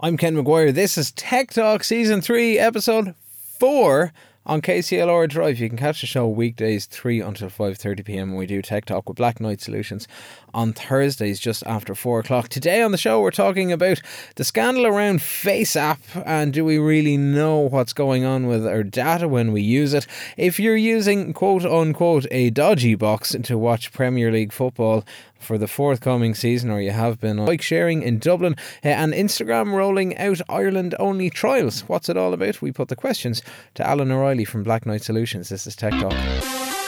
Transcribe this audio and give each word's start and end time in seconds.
I'm 0.00 0.16
Ken 0.16 0.36
McGuire. 0.36 0.72
This 0.72 0.96
is 0.96 1.10
Tech 1.10 1.50
Talk 1.50 1.82
Season 1.82 2.20
3, 2.20 2.56
Episode 2.56 3.16
4 3.58 4.12
on 4.46 4.62
KCLR 4.62 5.28
Drive. 5.28 5.58
You 5.58 5.68
can 5.68 5.76
catch 5.76 6.02
the 6.02 6.06
show 6.06 6.28
weekdays 6.28 6.86
3 6.86 7.20
until 7.20 7.48
5.30pm. 7.48 8.36
We 8.36 8.46
do 8.46 8.62
Tech 8.62 8.84
Talk 8.84 9.08
with 9.08 9.18
Blacknight 9.18 9.60
Solutions 9.60 10.06
on 10.54 10.72
Thursdays 10.72 11.40
just 11.40 11.66
after 11.66 11.96
4 11.96 12.20
o'clock. 12.20 12.48
Today 12.48 12.80
on 12.80 12.92
the 12.92 12.96
show, 12.96 13.20
we're 13.20 13.32
talking 13.32 13.72
about 13.72 14.00
the 14.36 14.44
scandal 14.44 14.86
around 14.86 15.18
FaceApp 15.18 15.98
and 16.24 16.52
do 16.52 16.64
we 16.64 16.78
really 16.78 17.16
know 17.16 17.58
what's 17.58 17.92
going 17.92 18.24
on 18.24 18.46
with 18.46 18.66
our 18.68 18.84
data 18.84 19.26
when 19.26 19.50
we 19.50 19.62
use 19.62 19.92
it? 19.94 20.06
If 20.36 20.60
you're 20.60 20.76
using 20.76 21.32
quote 21.32 21.66
unquote 21.66 22.26
a 22.30 22.50
dodgy 22.50 22.94
box 22.94 23.34
to 23.42 23.58
watch 23.58 23.92
Premier 23.92 24.30
League 24.30 24.52
football, 24.52 25.04
for 25.38 25.58
the 25.58 25.68
forthcoming 25.68 26.34
season, 26.34 26.70
or 26.70 26.80
you 26.80 26.90
have 26.90 27.20
been 27.20 27.44
bike 27.44 27.62
sharing 27.62 28.02
in 28.02 28.18
Dublin, 28.18 28.54
uh, 28.84 28.88
and 28.88 29.12
Instagram 29.12 29.72
rolling 29.72 30.16
out 30.18 30.40
Ireland 30.48 30.94
only 30.98 31.30
trials. 31.30 31.80
What's 31.82 32.08
it 32.08 32.16
all 32.16 32.32
about? 32.32 32.60
We 32.62 32.72
put 32.72 32.88
the 32.88 32.96
questions 32.96 33.42
to 33.74 33.86
Alan 33.86 34.10
O'Reilly 34.10 34.44
from 34.44 34.64
Blacknight 34.64 35.02
Solutions. 35.02 35.48
This 35.48 35.66
is 35.66 35.76
Tech 35.76 35.92
Talk. 35.92 36.12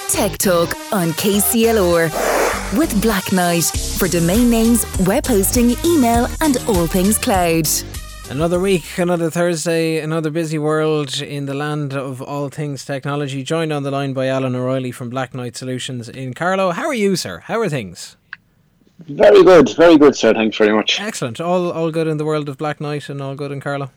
Tech 0.08 0.38
Talk 0.38 0.74
on 0.92 1.10
KCLR 1.10 2.10
with 2.76 2.92
Blacknight 3.02 3.98
for 3.98 4.08
domain 4.08 4.50
names, 4.50 4.84
web 5.06 5.26
hosting, 5.26 5.76
email, 5.84 6.28
and 6.40 6.56
all 6.68 6.86
things 6.86 7.18
cloud. 7.18 7.68
Another 8.30 8.60
week, 8.60 8.96
another 8.96 9.28
Thursday, 9.28 9.98
another 9.98 10.30
busy 10.30 10.56
world 10.56 11.20
in 11.20 11.46
the 11.46 11.54
land 11.54 11.92
of 11.92 12.22
all 12.22 12.48
things 12.48 12.84
technology. 12.84 13.42
Joined 13.42 13.72
on 13.72 13.82
the 13.82 13.90
line 13.90 14.12
by 14.12 14.28
Alan 14.28 14.54
O'Reilly 14.54 14.92
from 14.92 15.10
Blacknight 15.10 15.56
Solutions 15.56 16.08
in 16.08 16.34
Carlow. 16.34 16.70
How 16.70 16.86
are 16.86 16.94
you, 16.94 17.16
sir? 17.16 17.40
How 17.40 17.58
are 17.58 17.68
things? 17.68 18.16
Very 19.08 19.42
good, 19.42 19.74
very 19.76 19.96
good, 19.96 20.14
sir. 20.16 20.32
Thanks 20.34 20.56
very 20.56 20.72
much. 20.72 21.00
Excellent. 21.00 21.40
All 21.40 21.72
all 21.72 21.90
good 21.90 22.06
in 22.06 22.16
the 22.18 22.24
world 22.24 22.48
of 22.48 22.58
Blacknight 22.58 23.08
and 23.08 23.20
all 23.20 23.34
good 23.34 23.52
in 23.52 23.60
Carlow. 23.60 23.90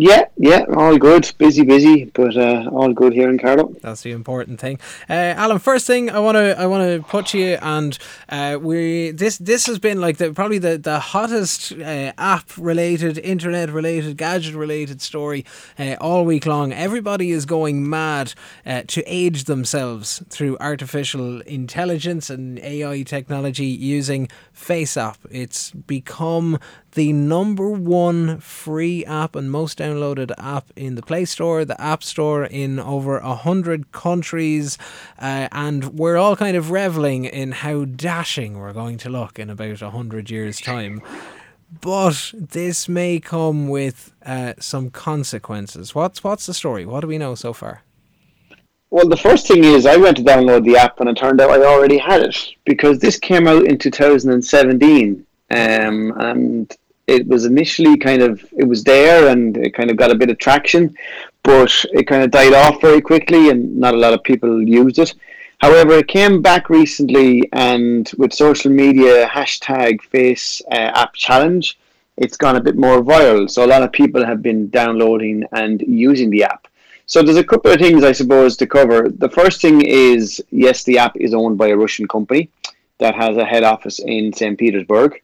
Yeah, 0.00 0.26
yeah, 0.36 0.64
all 0.76 0.96
good. 0.96 1.28
Busy, 1.38 1.64
busy, 1.64 2.04
but 2.04 2.36
uh, 2.36 2.70
all 2.70 2.92
good 2.92 3.12
here 3.12 3.28
in 3.28 3.36
Carlow. 3.36 3.74
That's 3.82 4.02
the 4.02 4.12
important 4.12 4.60
thing. 4.60 4.78
Uh, 5.10 5.34
Alan, 5.34 5.58
first 5.58 5.88
thing 5.88 6.08
I 6.08 6.20
want 6.20 6.36
to 6.36 6.56
I 6.56 6.66
want 6.66 6.84
to 6.84 7.04
put 7.04 7.34
you 7.34 7.58
and 7.60 7.98
uh, 8.28 8.58
we 8.60 9.10
this 9.10 9.38
this 9.38 9.66
has 9.66 9.80
been 9.80 10.00
like 10.00 10.18
the 10.18 10.32
probably 10.32 10.58
the 10.58 10.78
the 10.78 11.00
hottest 11.00 11.72
uh, 11.72 12.12
app 12.16 12.48
related, 12.56 13.18
internet 13.18 13.70
related, 13.70 14.16
gadget 14.16 14.54
related 14.54 15.02
story 15.02 15.44
uh, 15.80 15.96
all 16.00 16.24
week 16.24 16.46
long. 16.46 16.72
Everybody 16.72 17.32
is 17.32 17.44
going 17.44 17.90
mad 17.90 18.34
uh, 18.64 18.82
to 18.86 19.02
age 19.04 19.44
themselves 19.44 20.22
through 20.28 20.56
artificial 20.60 21.40
intelligence 21.40 22.30
and 22.30 22.60
AI 22.60 23.02
technology 23.02 23.66
using 23.66 24.28
FaceApp. 24.54 25.16
It's 25.28 25.72
become 25.72 26.60
the 26.92 27.12
number 27.12 27.70
one 27.70 28.40
free 28.40 29.04
app 29.04 29.36
and 29.36 29.50
most 29.50 29.80
downloaded 29.88 30.32
app 30.38 30.70
in 30.76 30.94
the 30.94 31.02
Play 31.02 31.24
Store, 31.24 31.64
the 31.64 31.80
App 31.80 32.02
Store 32.02 32.44
in 32.44 32.78
over 32.78 33.18
a 33.18 33.34
hundred 33.34 33.92
countries, 33.92 34.78
uh, 35.18 35.48
and 35.52 35.98
we're 35.98 36.16
all 36.16 36.36
kind 36.36 36.56
of 36.56 36.70
reveling 36.70 37.24
in 37.24 37.52
how 37.52 37.84
dashing 37.84 38.58
we're 38.58 38.72
going 38.72 38.98
to 38.98 39.08
look 39.08 39.38
in 39.38 39.50
about 39.50 39.82
a 39.82 39.90
hundred 39.90 40.30
years' 40.30 40.60
time. 40.60 41.02
But 41.80 42.32
this 42.34 42.88
may 42.88 43.20
come 43.20 43.68
with 43.68 44.12
uh, 44.24 44.54
some 44.58 44.90
consequences. 44.90 45.94
What's 45.94 46.24
what's 46.24 46.46
the 46.46 46.54
story? 46.54 46.86
What 46.86 47.00
do 47.00 47.08
we 47.08 47.18
know 47.18 47.34
so 47.34 47.52
far? 47.52 47.82
Well, 48.90 49.06
the 49.06 49.18
first 49.18 49.46
thing 49.46 49.64
is 49.64 49.84
I 49.84 49.96
went 49.98 50.16
to 50.16 50.22
download 50.22 50.64
the 50.64 50.78
app 50.78 50.98
and 50.98 51.10
it 51.10 51.16
turned 51.18 51.42
out 51.42 51.50
I 51.50 51.62
already 51.62 51.98
had 51.98 52.22
it 52.22 52.54
because 52.64 53.00
this 53.00 53.18
came 53.18 53.46
out 53.46 53.66
in 53.66 53.76
2017. 53.76 55.26
Um, 55.50 56.12
and 56.18 56.74
it 57.08 57.26
was 57.26 57.46
initially 57.46 57.96
kind 57.96 58.22
of 58.22 58.44
it 58.52 58.64
was 58.64 58.84
there 58.84 59.28
and 59.28 59.56
it 59.56 59.74
kind 59.74 59.90
of 59.90 59.96
got 59.96 60.10
a 60.10 60.14
bit 60.14 60.30
of 60.30 60.38
traction, 60.38 60.94
but 61.42 61.72
it 61.92 62.06
kind 62.06 62.22
of 62.22 62.30
died 62.30 62.52
off 62.52 62.80
very 62.80 63.00
quickly 63.00 63.48
and 63.50 63.76
not 63.76 63.94
a 63.94 63.96
lot 63.96 64.12
of 64.12 64.22
people 64.22 64.62
used 64.62 64.98
it. 64.98 65.14
However, 65.58 65.94
it 65.94 66.06
came 66.06 66.40
back 66.42 66.70
recently 66.70 67.48
and 67.52 68.10
with 68.18 68.32
social 68.32 68.70
media 68.70 69.26
hashtag 69.26 70.02
Face 70.02 70.62
uh, 70.70 70.92
App 71.02 71.14
Challenge, 71.14 71.76
it's 72.18 72.36
gone 72.36 72.56
a 72.56 72.60
bit 72.60 72.76
more 72.76 73.02
viral. 73.02 73.50
So 73.50 73.64
a 73.64 73.72
lot 73.74 73.82
of 73.82 73.90
people 73.90 74.24
have 74.24 74.42
been 74.42 74.68
downloading 74.68 75.44
and 75.52 75.80
using 75.80 76.30
the 76.30 76.44
app. 76.44 76.68
So 77.06 77.22
there's 77.22 77.38
a 77.38 77.44
couple 77.52 77.72
of 77.72 77.80
things 77.80 78.04
I 78.04 78.12
suppose 78.12 78.56
to 78.58 78.66
cover. 78.66 79.08
The 79.08 79.30
first 79.30 79.62
thing 79.62 79.80
is 79.80 80.44
yes, 80.50 80.84
the 80.84 80.98
app 80.98 81.16
is 81.16 81.32
owned 81.32 81.56
by 81.56 81.68
a 81.68 81.76
Russian 81.76 82.06
company 82.06 82.50
that 82.98 83.14
has 83.14 83.36
a 83.38 83.44
head 83.44 83.64
office 83.64 83.98
in 83.98 84.32
St. 84.32 84.58
Petersburg. 84.58 85.20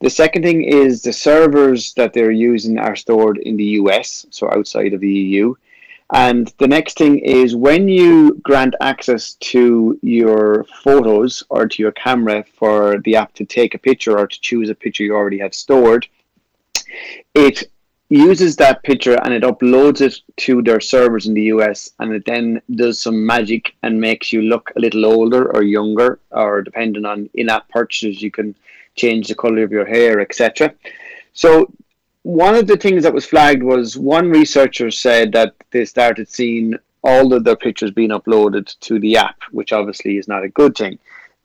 The 0.00 0.10
second 0.10 0.42
thing 0.42 0.62
is 0.64 1.02
the 1.02 1.12
servers 1.12 1.94
that 1.94 2.12
they're 2.12 2.30
using 2.30 2.78
are 2.78 2.96
stored 2.96 3.38
in 3.38 3.56
the 3.56 3.78
US, 3.80 4.26
so 4.30 4.50
outside 4.50 4.92
of 4.92 5.00
the 5.00 5.10
EU. 5.10 5.54
And 6.12 6.52
the 6.58 6.68
next 6.68 6.98
thing 6.98 7.18
is 7.18 7.56
when 7.56 7.88
you 7.88 8.38
grant 8.42 8.74
access 8.80 9.34
to 9.34 9.98
your 10.02 10.64
photos 10.82 11.42
or 11.48 11.66
to 11.66 11.82
your 11.82 11.92
camera 11.92 12.44
for 12.58 12.98
the 13.04 13.16
app 13.16 13.32
to 13.34 13.44
take 13.44 13.74
a 13.74 13.78
picture 13.78 14.18
or 14.18 14.26
to 14.26 14.40
choose 14.40 14.68
a 14.68 14.74
picture 14.74 15.04
you 15.04 15.14
already 15.14 15.38
have 15.38 15.54
stored, 15.54 16.06
it 17.34 17.70
uses 18.10 18.54
that 18.56 18.82
picture 18.82 19.18
and 19.24 19.32
it 19.32 19.42
uploads 19.42 20.00
it 20.02 20.20
to 20.36 20.62
their 20.62 20.80
servers 20.80 21.26
in 21.26 21.34
the 21.34 21.48
US 21.54 21.90
and 21.98 22.12
it 22.12 22.24
then 22.26 22.60
does 22.74 23.00
some 23.00 23.24
magic 23.24 23.74
and 23.82 23.98
makes 23.98 24.32
you 24.32 24.42
look 24.42 24.70
a 24.76 24.80
little 24.80 25.06
older 25.06 25.50
or 25.56 25.62
younger 25.62 26.20
or 26.30 26.62
depending 26.62 27.06
on 27.06 27.30
in-app 27.34 27.68
purchases 27.70 28.22
you 28.22 28.30
can 28.30 28.54
change 28.94 29.28
the 29.28 29.34
color 29.34 29.62
of 29.62 29.72
your 29.72 29.86
hair, 29.86 30.20
etc. 30.20 30.74
So 31.32 31.72
one 32.22 32.54
of 32.54 32.66
the 32.66 32.76
things 32.76 33.02
that 33.02 33.14
was 33.14 33.26
flagged 33.26 33.62
was 33.62 33.98
one 33.98 34.30
researcher 34.30 34.90
said 34.90 35.32
that 35.32 35.54
they 35.70 35.84
started 35.84 36.28
seeing 36.28 36.74
all 37.02 37.34
of 37.34 37.44
their 37.44 37.56
pictures 37.56 37.90
being 37.90 38.10
uploaded 38.10 38.78
to 38.80 38.98
the 38.98 39.16
app, 39.16 39.38
which 39.50 39.72
obviously 39.72 40.16
is 40.16 40.26
not 40.26 40.42
a 40.42 40.48
good 40.48 40.74
thing. 40.74 40.98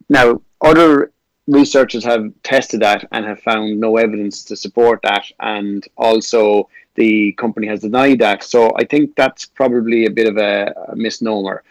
Now, 0.08 0.42
other 0.62 1.12
researchers 1.48 2.04
have 2.06 2.32
tested 2.44 2.82
that 2.82 3.08
and 3.12 3.26
have 3.26 3.42
found 3.42 3.80
no 3.80 3.98
evidence 3.98 4.44
to 4.46 4.56
support 4.56 5.02
that, 5.04 5.26
and 5.40 5.86
also 5.98 6.70
the 7.00 7.32
company 7.44 7.66
has 7.66 7.80
denied 7.80 8.20
that. 8.20 8.44
So 8.44 8.74
I 8.76 8.84
think 8.84 9.16
that's 9.16 9.46
probably 9.46 10.06
a 10.06 10.10
bit 10.10 10.28
of 10.28 10.36
a, 10.36 10.74
a, 10.90 10.96
misnomer. 10.98 11.64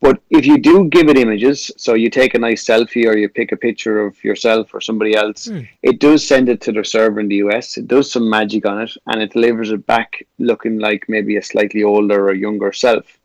But 0.00 0.20
if 0.30 0.46
you 0.46 0.58
do 0.58 0.88
give 0.88 1.08
it 1.08 1.18
images, 1.18 1.72
so 1.76 1.94
you 1.94 2.08
take 2.08 2.34
a 2.34 2.38
nice 2.38 2.64
selfie 2.64 3.04
or 3.04 3.16
you 3.16 3.28
pick 3.28 3.50
a 3.50 3.56
picture 3.56 4.06
of 4.06 4.22
yourself 4.22 4.72
or 4.72 4.80
somebody 4.80 5.16
else, 5.16 5.48
mm. 5.48 5.68
it 5.82 5.98
does 5.98 6.24
send 6.24 6.48
it 6.48 6.60
to 6.62 6.70
their 6.72 6.84
server 6.84 7.18
in 7.18 7.26
the 7.26 7.42
US. 7.46 7.76
It 7.76 7.88
does 7.88 8.12
some 8.12 8.30
magic 8.30 8.64
on 8.64 8.80
it 8.80 8.92
and 9.08 9.20
it 9.20 9.32
delivers 9.32 9.72
it 9.72 9.84
back 9.86 10.24
looking 10.38 10.78
like 10.78 11.08
maybe 11.08 11.36
a 11.36 11.42
slightly 11.42 11.82
older 11.82 12.28
or 12.28 12.34
younger 12.34 12.72
self. 12.72 13.18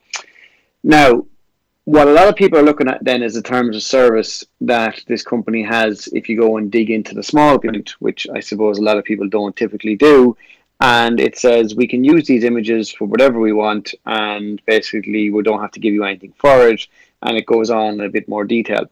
Now, 0.83 1.25
what 1.85 2.07
a 2.07 2.11
lot 2.11 2.27
of 2.27 2.35
people 2.35 2.57
are 2.57 2.69
looking 2.69 2.87
at 2.87 3.03
then 3.03 3.21
is 3.21 3.35
the 3.35 3.41
terms 3.41 3.75
of 3.75 3.83
service 3.83 4.43
that 4.61 4.99
this 5.07 5.23
company 5.23 5.61
has 5.61 6.07
if 6.13 6.27
you 6.27 6.39
go 6.39 6.57
and 6.57 6.71
dig 6.71 6.89
into 6.89 7.13
the 7.13 7.23
small 7.23 7.59
print, 7.59 7.95
which 7.99 8.25
I 8.33 8.39
suppose 8.39 8.79
a 8.79 8.83
lot 8.83 8.97
of 8.97 9.03
people 9.03 9.27
don't 9.29 9.55
typically 9.55 9.95
do, 9.95 10.35
and 10.81 11.19
it 11.19 11.37
says 11.37 11.75
we 11.75 11.87
can 11.87 12.03
use 12.03 12.25
these 12.25 12.43
images 12.43 12.91
for 12.91 13.05
whatever 13.05 13.39
we 13.39 13.53
want 13.53 13.93
and 14.07 14.61
basically 14.65 15.29
we 15.29 15.43
don't 15.43 15.61
have 15.61 15.71
to 15.71 15.79
give 15.79 15.93
you 15.93 16.03
anything 16.03 16.33
for 16.37 16.67
it. 16.67 16.87
And 17.21 17.37
it 17.37 17.45
goes 17.45 17.69
on 17.69 17.93
in 17.93 18.01
a 18.01 18.09
bit 18.09 18.27
more 18.27 18.45
detail. 18.45 18.89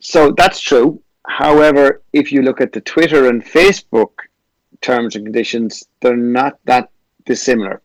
So 0.00 0.32
that's 0.36 0.60
true. 0.60 1.00
However 1.28 2.02
if 2.12 2.32
you 2.32 2.42
look 2.42 2.60
at 2.60 2.72
the 2.72 2.80
twitter 2.80 3.28
and 3.28 3.44
facebook 3.44 4.10
terms 4.80 5.14
and 5.14 5.24
conditions 5.24 5.84
they're 6.00 6.16
not 6.16 6.58
that 6.64 6.90
dissimilar. 7.26 7.80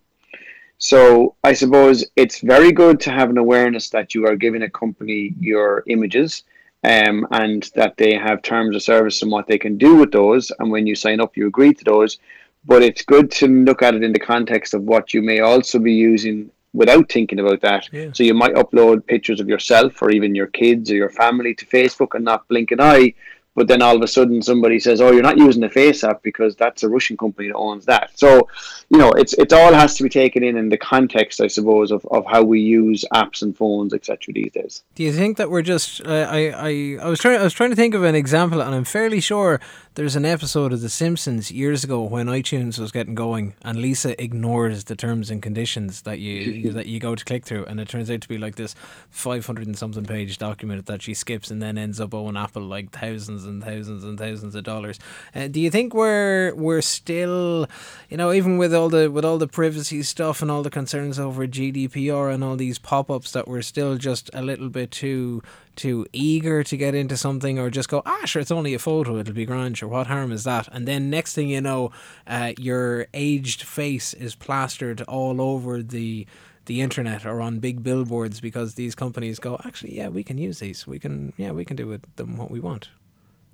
So 0.80 1.36
i 1.44 1.54
suppose 1.54 2.04
it's 2.16 2.40
very 2.40 2.72
good 2.72 3.00
to 3.02 3.12
have 3.12 3.30
an 3.30 3.38
awareness 3.38 3.90
that 3.92 4.16
you 4.16 4.26
are 4.26 4.36
giving 4.36 4.64
a 4.64 4.70
company 4.72 5.36
your 5.40 5.84
images 5.86 6.44
um, 6.84 7.28
and 7.32 7.70
that 7.76 7.96
they 7.98 8.16
have 8.16 8.42
terms 8.42 8.76
of 8.76 8.82
service 8.82 9.22
and 9.22 9.32
what 9.32 9.46
they 9.46 9.58
can 9.60 9.78
do 9.78 9.96
with 9.96 10.12
those. 10.12 10.52
And 10.58 10.72
when 10.72 10.88
you 10.88 10.96
sign 10.96 11.20
up 11.22 11.38
you 11.38 11.46
agree 11.46 11.76
to 11.76 11.84
those 11.84 12.18
but 12.68 12.84
it's 12.84 13.02
good 13.02 13.32
to 13.32 13.48
look 13.48 13.82
at 13.82 13.96
it 13.96 14.04
in 14.04 14.12
the 14.12 14.20
context 14.20 14.74
of 14.74 14.84
what 14.84 15.14
you 15.14 15.22
may 15.22 15.40
also 15.40 15.80
be 15.80 15.94
using 15.94 16.52
without 16.74 17.10
thinking 17.10 17.40
about 17.40 17.62
that. 17.62 17.92
Yeah. 17.92 18.10
So 18.14 18.24
you 18.24 18.34
might 18.34 18.54
upload 18.54 19.08
pictures 19.08 19.40
of 19.40 19.48
yourself 19.48 20.02
or 20.02 20.12
even 20.12 20.36
your 20.36 20.48
kids 20.48 20.92
or 20.92 20.96
your 20.96 21.10
family 21.10 21.56
to 21.56 21.66
Facebook 21.66 22.14
and 22.14 22.26
not 22.26 22.48
blink 22.50 22.72
an 22.72 22.82
eye. 22.82 23.14
But 23.58 23.68
then 23.68 23.82
all 23.82 23.96
of 23.96 24.04
a 24.04 24.08
sudden 24.08 24.44
somebody 24.44 24.80
says, 24.80 25.02
"Oh, 25.02 25.12
you're 25.12 25.24
not 25.24 25.40
using 25.40 25.62
the 25.62 25.70
Face 25.70 26.04
app 26.04 26.22
because 26.22 26.56
that's 26.56 26.84
a 26.84 26.90
Russian 26.90 27.18
company 27.18 27.48
that 27.48 27.56
owns 27.56 27.86
that." 27.86 28.12
So, 28.14 28.48
you 28.92 29.00
know, 29.00 29.10
it's 29.14 29.34
it 29.34 29.52
all 29.52 29.74
has 29.74 29.96
to 29.96 30.04
be 30.04 30.10
taken 30.10 30.44
in 30.44 30.56
in 30.56 30.70
the 30.70 30.78
context, 30.78 31.42
I 31.42 31.48
suppose, 31.48 31.90
of, 31.90 32.06
of 32.12 32.24
how 32.28 32.44
we 32.44 32.60
use 32.60 33.04
apps 33.16 33.42
and 33.42 33.58
phones, 33.58 33.96
etc. 33.96 34.32
These 34.36 34.52
days. 34.52 34.84
Do 34.94 35.02
you 35.02 35.12
think 35.12 35.38
that 35.38 35.50
we're 35.50 35.64
just? 35.64 36.06
Uh, 36.06 36.28
I 36.30 36.40
I 36.50 36.98
I 37.02 37.10
was 37.10 37.20
trying 37.20 37.40
I 37.40 37.44
was 37.44 37.54
trying 37.54 37.72
to 37.72 37.76
think 37.76 37.96
of 37.96 38.04
an 38.04 38.14
example, 38.14 38.62
and 38.62 38.76
I'm 38.76 38.84
fairly 38.84 39.20
sure 39.20 39.60
there's 39.98 40.16
an 40.16 40.26
episode 40.26 40.72
of 40.72 40.82
The 40.82 40.90
Simpsons 40.90 41.52
years 41.52 41.84
ago 41.84 42.04
when 42.04 42.28
iTunes 42.28 42.78
was 42.78 42.92
getting 42.92 43.16
going, 43.16 43.56
and 43.64 43.80
Lisa 43.80 44.22
ignores 44.24 44.84
the 44.84 44.96
terms 44.96 45.32
and 45.32 45.42
conditions 45.42 46.04
that 46.04 46.20
you 46.20 46.72
that 46.78 46.86
you 46.86 47.00
go 47.00 47.16
to 47.16 47.26
click 47.26 47.44
through, 47.44 47.66
and 47.66 47.80
it 47.80 47.90
turns 47.90 48.12
out 48.12 48.22
to 48.22 48.28
be 48.28 48.38
like 48.38 48.54
this 48.54 48.76
500 49.10 49.66
and 49.66 49.76
something 49.76 50.06
page 50.06 50.38
document 50.38 50.86
that 50.86 51.02
she 51.02 51.16
skips, 51.16 51.50
and 51.50 51.60
then 51.60 51.80
ends 51.80 52.00
up 52.00 52.14
owing 52.14 52.38
Apple 52.38 52.62
like 52.62 52.92
thousands 52.92 53.47
and 53.48 53.64
thousands 53.64 54.04
and 54.04 54.18
thousands 54.20 54.54
of 54.54 54.64
dollars. 54.64 55.00
Uh, 55.34 55.48
do 55.48 55.60
you 55.60 55.72
think 55.72 55.94
we're 55.94 56.54
we're 56.56 56.82
still, 56.82 57.68
you 58.10 58.18
know, 58.18 58.32
even 58.32 58.58
with 58.58 58.74
all 58.74 58.90
the 58.90 59.10
with 59.10 59.26
all 59.26 59.38
the 59.38 59.48
privacy 59.48 60.04
stuff 60.04 60.42
and 60.42 60.52
all 60.52 60.62
the 60.62 60.70
concerns 60.70 61.18
over 61.18 61.48
GDPR 61.48 62.34
and 62.34 62.44
all 62.44 62.56
these 62.56 62.78
pop 62.78 63.10
ups, 63.10 63.32
that 63.32 63.48
we're 63.48 63.62
still 63.62 63.98
just 63.98 64.30
a 64.34 64.42
little 64.42 64.70
bit 64.70 64.92
too 64.92 65.42
too 65.76 66.06
eager 66.12 66.64
to 66.64 66.76
get 66.76 66.96
into 66.96 67.16
something 67.16 67.58
or 67.60 67.70
just 67.70 67.88
go, 67.88 68.02
ah, 68.06 68.26
sure, 68.26 68.42
it's 68.42 68.52
only 68.52 68.74
a 68.74 68.80
photo, 68.80 69.18
it'll 69.18 69.34
be 69.34 69.46
grand, 69.46 69.78
sure, 69.78 69.88
what 69.88 70.08
harm 70.08 70.32
is 70.32 70.44
that? 70.44 70.68
And 70.72 70.88
then 70.88 71.10
next 71.10 71.36
thing 71.36 71.50
you 71.50 71.62
know, 71.62 71.92
uh, 72.26 72.54
your 72.58 73.08
aged 73.14 73.62
face 73.62 74.14
is 74.14 74.36
plastered 74.36 75.02
all 75.04 75.40
over 75.40 75.82
the 75.82 76.28
the 76.68 76.82
internet 76.82 77.26
or 77.26 77.42
on 77.42 77.60
big 77.60 77.82
billboards 77.82 78.40
because 78.42 78.76
these 78.76 78.94
companies 78.94 79.40
go, 79.40 79.60
actually, 79.66 79.96
yeah, 79.96 80.10
we 80.10 80.24
can 80.24 80.38
use 80.38 80.60
these. 80.60 80.86
We 80.86 81.00
can, 81.00 81.34
yeah, 81.38 81.52
we 81.52 81.66
can 81.66 81.76
do 81.76 81.88
with 81.88 82.04
them 82.18 82.38
what 82.38 82.52
we 82.52 82.60
want. 82.60 82.90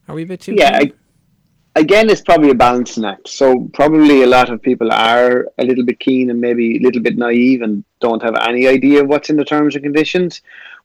Are 0.07 0.15
we 0.15 0.23
a 0.23 0.25
bit 0.25 0.41
too? 0.41 0.55
Yeah. 0.57 0.79
I, 0.81 0.91
again, 1.75 2.09
it's 2.09 2.21
probably 2.21 2.51
a 2.51 2.55
balancing 2.55 3.05
act. 3.05 3.27
So 3.27 3.69
probably 3.73 4.23
a 4.23 4.27
lot 4.27 4.49
of 4.49 4.61
people 4.61 4.91
are 4.91 5.47
a 5.57 5.63
little 5.63 5.85
bit 5.85 5.99
keen 5.99 6.29
and 6.29 6.39
maybe 6.39 6.77
a 6.77 6.81
little 6.81 7.01
bit 7.01 7.17
naive 7.17 7.61
and 7.61 7.83
don't 7.99 8.21
have 8.21 8.35
any 8.35 8.67
idea 8.67 9.01
of 9.01 9.07
what's 9.07 9.29
in 9.29 9.37
the 9.37 9.45
terms 9.45 9.75
and 9.75 9.83
conditions. 9.83 10.41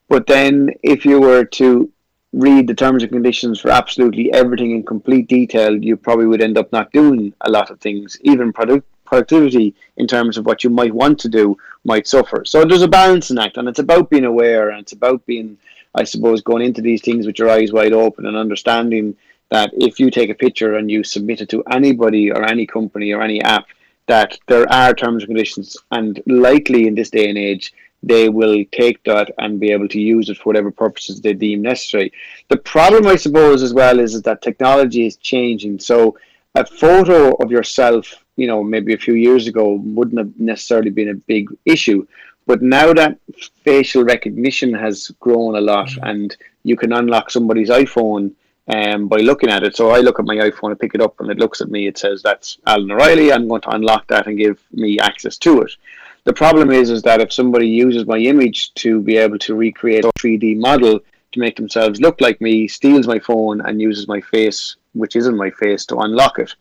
But 0.09 0.27
then, 0.27 0.71
if 0.83 1.05
you 1.05 1.21
were 1.21 1.45
to 1.45 1.91
read 2.33 2.67
the 2.67 2.75
terms 2.75 3.03
and 3.03 3.13
conditions 3.13 3.61
for 3.61 3.71
absolutely 3.71 4.33
everything 4.33 4.71
in 4.71 4.83
complete 4.83 5.29
detail, 5.29 5.77
you 5.77 5.97
probably 5.97 6.27
would 6.27 6.43
end 6.43 6.57
up 6.57 6.73
not 6.73 6.93
doing 6.93 7.35
a 7.43 7.51
lot 7.51 7.71
of 7.71 7.81
things. 7.81 8.19
Even 8.23 8.53
product 8.53 8.87
productivity, 9.05 9.75
in 9.97 10.07
terms 10.07 10.37
of 10.37 10.45
what 10.45 10.63
you 10.63 10.69
might 10.69 10.95
want 10.95 11.19
to 11.19 11.29
do, 11.29 11.57
might 11.85 12.07
suffer. 12.07 12.45
So 12.45 12.65
there's 12.65 12.83
a 12.83 12.89
balancing 12.89 13.39
act, 13.39 13.57
and 13.57 13.67
it's 13.67 13.79
about 13.79 14.11
being 14.11 14.27
aware, 14.27 14.69
and 14.69 14.81
it's 14.81 14.93
about 14.93 15.25
being, 15.25 15.57
I 15.95 16.05
suppose, 16.05 16.43
going 16.43 16.65
into 16.65 16.83
these 16.83 17.03
things 17.03 17.27
with 17.27 17.39
your 17.39 17.51
eyes 17.51 17.73
wide 17.73 17.93
open 17.93 18.27
and 18.27 18.37
understanding 18.37 19.17
that 19.51 19.71
if 19.75 19.99
you 19.99 20.11
take 20.11 20.31
a 20.31 20.35
picture 20.35 20.77
and 20.77 20.91
you 20.91 21.03
submit 21.03 21.41
it 21.41 21.49
to 21.51 21.65
anybody 21.71 22.31
or 22.31 22.45
any 22.45 22.67
company 22.67 23.13
or 23.13 23.23
any 23.23 23.43
app, 23.43 23.67
that 24.07 24.39
there 24.47 24.71
are 24.73 24.95
terms 24.95 25.23
and 25.23 25.29
conditions, 25.29 25.77
and 25.91 26.23
likely 26.27 26.87
in 26.87 26.95
this 26.95 27.11
day 27.11 27.29
and 27.29 27.39
age 27.39 27.73
they 28.03 28.29
will 28.29 28.65
take 28.71 29.03
that 29.05 29.31
and 29.39 29.59
be 29.59 29.73
able 29.73 29.89
to 29.89 30.01
use 30.01 30.29
it 30.29 30.37
for 30.37 30.45
whatever 30.45 30.71
purposes 30.71 31.21
they 31.21 31.33
deem 31.33 31.63
necessary. 31.63 32.13
The 32.49 32.57
problem, 32.57 33.07
I 33.07 33.17
suppose, 33.17 33.63
as 33.63 33.75
well, 33.75 33.99
is, 33.99 34.15
is 34.15 34.23
that 34.23 34.41
technology 34.41 35.05
is 35.07 35.17
changing. 35.17 35.81
So 35.81 36.17
a 36.55 36.65
photo 36.65 37.33
of 37.35 37.51
yourself, 37.51 38.25
you 38.37 38.47
know, 38.47 38.63
maybe 38.63 38.95
a 38.95 38.99
few 38.99 39.15
years 39.15 39.47
ago 39.49 39.81
wouldn't 39.83 40.19
have 40.19 40.39
necessarily 40.39 40.91
been 40.91 41.09
a 41.09 41.15
big 41.15 41.49
issue. 41.65 42.07
But 42.49 42.63
now 42.63 42.95
that 42.95 43.19
facial 43.63 44.05
recognition 44.05 44.73
has 44.73 45.13
grown 45.21 45.55
a 45.57 45.61
lot 45.61 45.89
mm-hmm. 45.89 46.05
and 46.05 46.37
you 46.65 46.77
can 46.77 46.95
unlock 46.95 47.31
somebody's 47.31 47.69
iPhone 47.69 48.33
um, 48.69 49.07
by 49.07 49.19
looking 49.19 49.51
at 49.51 49.65
it. 49.65 49.77
So 49.77 49.91
I 49.91 50.01
look 50.01 50.19
at 50.19 50.25
my 50.25 50.37
iPhone, 50.37 50.73
I 50.73 50.75
pick 50.75 50.95
it 50.95 51.03
up, 51.03 51.21
and 51.21 51.31
it 51.31 51.39
looks 51.39 51.61
at 51.61 51.71
me. 51.71 51.87
It 51.87 51.99
says 51.99 52.23
that's 52.23 52.57
Alan 52.67 52.91
O'Reilly. 52.91 53.31
I'm 53.31 53.49
going 53.49 53.61
to 53.61 53.71
unlock 53.71 54.07
that 54.07 54.27
and 54.27 54.39
give 54.39 54.59
me 54.73 54.99
access 54.99 55.37
to 55.39 55.61
it. 55.61 55.73
The 56.25 56.33
problem 56.33 56.71
is, 56.71 56.89
is 56.89 57.03
that 57.03 57.21
if 57.21 57.35
somebody 57.35 57.69
uses 57.69 58.07
my 58.07 58.19
image 58.19 58.73
to 58.75 59.01
be 59.03 59.19
able 59.19 59.39
to 59.41 59.55
recreate 59.55 60.07
a 60.07 60.13
3D 60.19 60.57
model 60.57 61.01
to 61.33 61.41
make 61.41 61.57
themselves 61.57 62.01
look 62.01 62.19
like 62.23 62.41
me, 62.41 62.67
steals 62.67 63.07
my 63.07 63.19
phone 63.19 63.61
and 63.61 63.79
uses 63.79 64.09
my 64.09 64.23
face, 64.23 64.77
which 64.95 65.17
isn't 65.17 65.37
my 65.37 65.51
face, 65.51 65.85
to 65.85 65.99
unlock 65.99 66.39
it. 66.39 66.55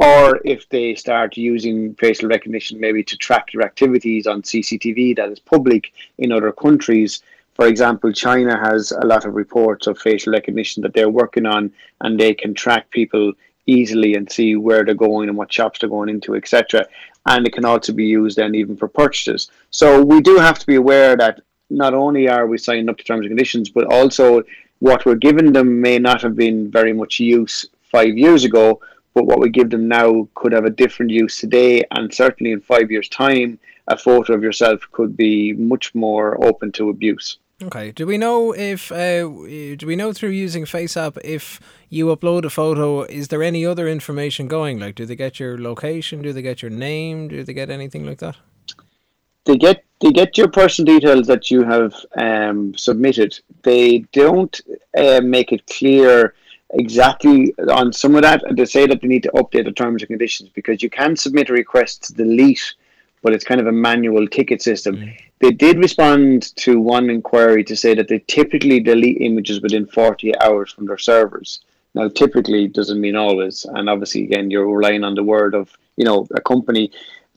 Or 0.00 0.40
if 0.44 0.68
they 0.68 0.94
start 0.94 1.36
using 1.36 1.94
facial 1.94 2.28
recognition 2.28 2.80
maybe 2.80 3.04
to 3.04 3.16
track 3.16 3.52
your 3.52 3.62
activities 3.62 4.26
on 4.26 4.42
CCTV 4.42 5.16
that 5.16 5.30
is 5.30 5.38
public 5.38 5.92
in 6.18 6.32
other 6.32 6.52
countries. 6.52 7.22
For 7.54 7.66
example, 7.66 8.10
China 8.12 8.58
has 8.58 8.92
a 8.92 9.04
lot 9.04 9.26
of 9.26 9.34
reports 9.34 9.86
of 9.86 9.98
facial 9.98 10.32
recognition 10.32 10.82
that 10.82 10.94
they're 10.94 11.10
working 11.10 11.44
on, 11.44 11.70
and 12.00 12.18
they 12.18 12.32
can 12.32 12.54
track 12.54 12.90
people 12.90 13.34
easily 13.66 14.14
and 14.14 14.30
see 14.32 14.56
where 14.56 14.84
they're 14.84 14.94
going 14.94 15.28
and 15.28 15.36
what 15.36 15.52
shops 15.52 15.78
they're 15.78 15.90
going 15.90 16.08
into, 16.08 16.34
etc 16.34 16.86
and 17.26 17.46
it 17.46 17.52
can 17.52 17.64
also 17.64 17.92
be 17.92 18.06
used 18.06 18.36
then 18.36 18.54
even 18.54 18.76
for 18.76 18.88
purchases. 18.88 19.50
So 19.70 20.02
we 20.02 20.20
do 20.20 20.36
have 20.36 20.58
to 20.58 20.66
be 20.66 20.76
aware 20.76 21.16
that 21.16 21.40
not 21.68 21.94
only 21.94 22.28
are 22.28 22.46
we 22.46 22.58
signing 22.58 22.88
up 22.88 22.98
to 22.98 23.04
terms 23.04 23.20
and 23.20 23.30
conditions, 23.30 23.68
but 23.68 23.92
also 23.92 24.42
what 24.80 25.04
we're 25.04 25.14
giving 25.14 25.52
them 25.52 25.80
may 25.80 25.98
not 25.98 26.22
have 26.22 26.34
been 26.34 26.70
very 26.70 26.92
much 26.92 27.20
use 27.20 27.66
five 27.92 28.16
years 28.16 28.44
ago, 28.44 28.80
but 29.14 29.26
what 29.26 29.40
we 29.40 29.48
give 29.48 29.70
them 29.70 29.88
now 29.88 30.28
could 30.34 30.52
have 30.52 30.64
a 30.64 30.70
different 30.70 31.10
use 31.10 31.38
today, 31.38 31.84
and 31.90 32.12
certainly 32.12 32.52
in 32.52 32.60
five 32.60 32.90
years' 32.90 33.08
time, 33.08 33.58
a 33.88 33.96
photo 33.96 34.34
of 34.34 34.42
yourself 34.42 34.80
could 34.92 35.16
be 35.16 35.52
much 35.54 35.94
more 35.94 36.42
open 36.44 36.72
to 36.72 36.90
abuse. 36.90 37.38
Okay. 37.62 37.92
Do 37.92 38.06
we 38.06 38.16
know 38.16 38.52
if 38.52 38.90
uh, 38.90 39.28
do 39.76 39.86
we 39.86 39.94
know 39.94 40.12
through 40.14 40.30
using 40.30 40.64
FaceApp 40.64 41.18
if 41.22 41.60
you 41.90 42.06
upload 42.06 42.44
a 42.44 42.50
photo, 42.50 43.02
is 43.02 43.28
there 43.28 43.42
any 43.42 43.66
other 43.66 43.86
information 43.86 44.48
going? 44.48 44.78
Like, 44.78 44.94
do 44.94 45.04
they 45.04 45.16
get 45.16 45.38
your 45.38 45.58
location? 45.58 46.22
Do 46.22 46.32
they 46.32 46.40
get 46.40 46.62
your 46.62 46.70
name? 46.70 47.28
Do 47.28 47.44
they 47.44 47.52
get 47.52 47.68
anything 47.68 48.06
like 48.06 48.18
that? 48.18 48.36
They 49.44 49.56
get 49.56 49.84
they 50.00 50.10
get 50.10 50.38
your 50.38 50.48
personal 50.48 50.94
details 50.94 51.26
that 51.26 51.50
you 51.50 51.62
have 51.64 51.94
um, 52.16 52.74
submitted. 52.76 53.38
They 53.62 53.98
don't 54.12 54.58
uh, 54.96 55.20
make 55.22 55.52
it 55.52 55.66
clear 55.66 56.34
exactly 56.74 57.54
on 57.70 57.92
some 57.92 58.14
of 58.14 58.22
that. 58.22 58.42
and 58.44 58.56
They 58.56 58.64
say 58.64 58.86
that 58.86 59.00
they 59.00 59.08
need 59.08 59.22
to 59.24 59.32
update 59.32 59.64
the 59.64 59.72
terms 59.72 60.02
and 60.02 60.08
conditions 60.08 60.50
because 60.50 60.82
you 60.82 60.90
can 60.90 61.16
submit 61.16 61.50
a 61.50 61.52
request 61.52 62.04
to 62.04 62.14
delete, 62.14 62.74
but 63.22 63.32
it's 63.32 63.44
kind 63.44 63.60
of 63.60 63.66
a 63.66 63.72
manual 63.72 64.26
ticket 64.26 64.62
system. 64.62 64.96
Mm. 64.96 65.20
They 65.40 65.50
did 65.50 65.78
respond 65.78 66.54
to 66.56 66.80
one 66.80 67.08
inquiry 67.08 67.64
to 67.64 67.76
say 67.76 67.94
that 67.94 68.08
they 68.08 68.18
typically 68.20 68.80
delete 68.80 69.20
images 69.20 69.60
within 69.62 69.86
40 69.86 70.38
hours 70.40 70.72
from 70.72 70.86
their 70.86 70.98
servers. 70.98 71.60
Now, 71.94 72.08
typically 72.08 72.68
doesn't 72.68 73.00
mean 73.00 73.16
always, 73.16 73.64
and 73.64 73.90
obviously, 73.90 74.22
again, 74.24 74.50
you're 74.50 74.68
relying 74.68 75.02
on 75.02 75.14
the 75.14 75.24
word 75.24 75.54
of 75.54 75.76
you 75.96 76.04
know 76.04 76.26
a 76.34 76.40
company 76.40 76.92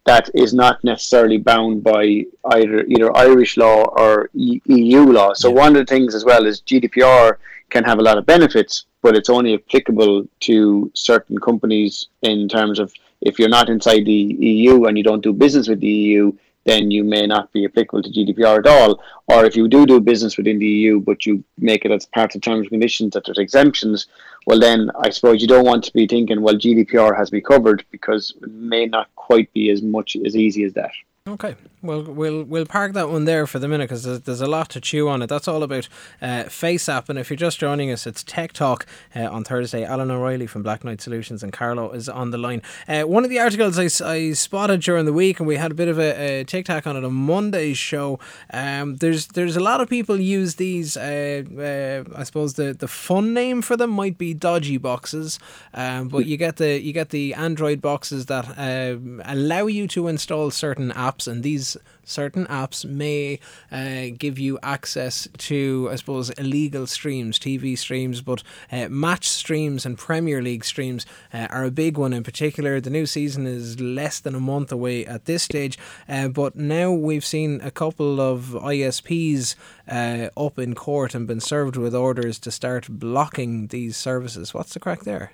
that 0.06 0.30
is 0.36 0.54
not 0.54 0.84
necessarily 0.84 1.38
bound 1.38 1.84
by 1.84 2.26
either 2.52 2.86
either 2.86 3.18
Irish 3.18 3.58
law 3.58 3.86
or 3.98 4.30
EU 4.34 5.02
law. 5.06 5.34
So 5.34 5.50
yeah. 5.50 5.56
one 5.56 5.76
of 5.76 5.86
the 5.86 5.90
things 5.90 6.14
as 6.14 6.26
well 6.26 6.46
is 6.46 6.62
GDPR 6.62 7.38
can 7.74 7.84
have 7.84 8.00
a 8.00 8.08
lot 8.10 8.20
of 8.20 8.26
benefits, 8.26 8.86
but 9.02 9.16
it's 9.18 9.32
only 9.38 9.56
applicable 9.56 10.28
to 10.48 10.92
certain 10.94 11.38
companies 11.40 12.08
in 12.22 12.48
terms 12.48 12.78
of 12.80 12.94
if 13.22 13.40
you're 13.40 13.58
not 13.60 13.68
inside 13.68 14.06
the 14.06 14.22
EU 14.54 14.86
and 14.86 14.98
you 14.98 15.04
don't 15.04 15.24
do 15.24 15.34
business 15.34 15.68
with 15.68 15.80
the 15.80 15.88
EU, 15.88 16.32
then 16.66 16.92
you 16.92 17.04
may 17.04 17.26
not 17.26 17.52
be 17.52 17.66
applicable 17.66 18.04
to 18.04 18.10
GDPR 18.10 18.60
at 18.60 18.68
all. 18.68 19.02
Or 19.28 19.44
if 19.46 19.56
you 19.56 19.68
do 19.68 19.86
do 19.86 20.00
business 20.00 20.38
within 20.38 20.60
the 20.60 20.68
EU, 20.68 21.00
but 21.00 21.26
you 21.26 21.44
make 21.58 21.84
it 21.84 21.92
as 21.92 22.06
part 22.06 22.36
of 22.36 22.42
terms 22.42 22.62
and 22.62 22.70
conditions 22.70 23.14
that 23.14 23.26
there's 23.26 23.40
exemptions, 23.40 24.08
well, 24.46 24.60
then 24.60 24.92
I 25.00 25.10
suppose 25.10 25.42
you 25.42 25.48
don't 25.48 25.66
want 25.66 25.84
to 25.86 25.94
be 25.94 26.08
thinking, 26.08 26.42
well, 26.42 26.56
GDPR 26.56 27.18
has 27.18 27.32
me 27.32 27.42
covered 27.42 27.84
because 27.92 28.34
it 28.42 28.52
may 28.52 28.86
not 28.86 29.08
quite 29.16 29.52
be 29.54 29.72
as 29.72 29.82
much 29.82 30.16
as 30.26 30.36
easy 30.36 30.64
as 30.64 30.74
that. 30.74 30.92
Okay, 31.26 31.56
well, 31.82 32.04
we'll 32.04 32.44
we'll 32.44 32.66
park 32.66 32.92
that 32.94 33.08
one 33.08 33.24
there 33.24 33.48
for 33.48 33.58
the 33.58 33.70
minute 33.70 33.86
because 33.86 34.04
there's, 34.04 34.20
there's, 34.24 34.42
a 34.42 34.46
lot 34.46 34.68
to 34.72 34.82
chew 34.82 35.08
on 35.08 35.22
it. 35.22 35.28
That's 35.28 35.48
all 35.48 35.64
about 35.64 35.88
uh, 36.22 36.44
FaceApp, 36.48 37.08
and 37.08 37.18
if 37.18 37.30
you're 37.30 37.38
just 37.38 37.62
joining 37.62 37.90
us, 37.92 38.06
it's 38.06 38.24
Tech 38.24 38.52
Talk 38.52 38.86
uh, 39.16 39.32
on 39.32 39.46
Thursday. 39.46 39.86
Alan 39.86 40.12
O'Reilly 40.12 40.48
from 40.48 40.66
Blacknight 40.66 41.00
Solutions 41.00 41.42
and 41.42 41.54
Carlow 41.54 41.92
is 41.92 42.10
on 42.10 42.32
the 42.32 42.38
line. 42.38 42.62
Uh, 42.90 43.04
one 43.04 43.24
of 43.24 43.30
the 43.30 43.40
articles 43.40 43.80
I, 43.80 44.06
I 44.06 44.34
spotted 44.34 44.82
during 44.82 45.06
the 45.06 45.14
week, 45.14 45.40
and 45.40 45.48
we 45.48 45.56
had 45.56 45.72
a 45.72 45.74
bit 45.74 45.88
of 45.88 45.98
a, 45.98 46.42
a 46.42 46.44
TikTok 46.44 46.86
on 46.88 46.98
it 46.98 47.06
on 47.06 47.14
Monday's 47.14 47.78
show. 47.78 48.20
Um, 48.52 48.98
there's 48.98 49.28
there's 49.28 49.56
a 49.56 49.62
lot 49.62 49.80
of 49.80 49.88
people 49.88 50.20
use 50.20 50.56
these. 50.56 50.98
Uh, 50.98 51.44
uh, 51.58 52.20
I 52.20 52.24
suppose 52.24 52.56
the, 52.56 52.74
the 52.74 52.90
fun 52.90 53.34
name 53.34 53.62
for 53.62 53.78
them 53.78 53.92
might 53.92 54.18
be 54.18 54.34
dodgy 54.34 54.78
boxes, 54.78 55.40
um, 55.74 56.10
but 56.10 56.26
you 56.26 56.36
get 56.36 56.58
the 56.58 56.82
you 56.82 56.92
get 56.92 57.12
the 57.12 57.34
Android 57.34 57.82
boxes 57.82 58.26
that 58.26 58.58
uh, 58.58 58.98
allow 59.24 59.68
you 59.68 59.88
to 59.88 60.10
install 60.10 60.52
certain 60.52 60.92
apps 60.92 61.13
apps, 61.14 61.28
and 61.28 61.44
these 61.44 61.78
certain 62.04 62.46
apps 62.48 62.86
may 62.86 63.40
uh, 63.72 64.16
give 64.18 64.38
you 64.38 64.60
access 64.62 65.28
to, 65.38 65.90
I 65.92 65.96
suppose, 65.96 66.30
illegal 66.32 66.88
streams, 66.88 67.40
TV 67.40 67.78
streams, 67.78 68.22
but 68.22 68.44
uh, 68.72 68.90
match 68.90 69.28
streams 69.28 69.86
and 69.86 69.98
Premier 69.98 70.42
League 70.42 70.66
streams 70.66 71.06
uh, 71.34 71.48
are 71.50 71.64
a 71.64 71.72
big 71.72 71.98
one 71.98 72.14
in 72.14 72.24
particular. 72.24 72.80
The 72.80 72.90
new 72.90 73.06
season 73.06 73.46
is 73.48 73.80
less 73.80 74.20
than 74.20 74.36
a 74.36 74.40
month 74.40 74.72
away 74.72 75.06
at 75.06 75.26
this 75.26 75.44
stage, 75.44 75.78
uh, 76.08 76.28
but 76.28 76.56
now 76.56 76.92
we've 76.92 77.26
seen 77.26 77.62
a 77.62 77.72
couple 77.72 78.20
of 78.20 78.48
ISPs 78.48 79.56
uh, 79.88 80.30
up 80.38 80.60
in 80.60 80.76
court 80.76 81.16
and 81.16 81.28
been 81.28 81.40
served 81.40 81.76
with 81.76 81.96
orders 81.96 82.40
to 82.40 82.52
start 82.52 82.88
blocking 82.90 83.68
these 83.68 83.98
services. 83.98 84.54
What's 84.54 84.74
the 84.74 84.80
crack 84.80 85.02
there? 85.02 85.32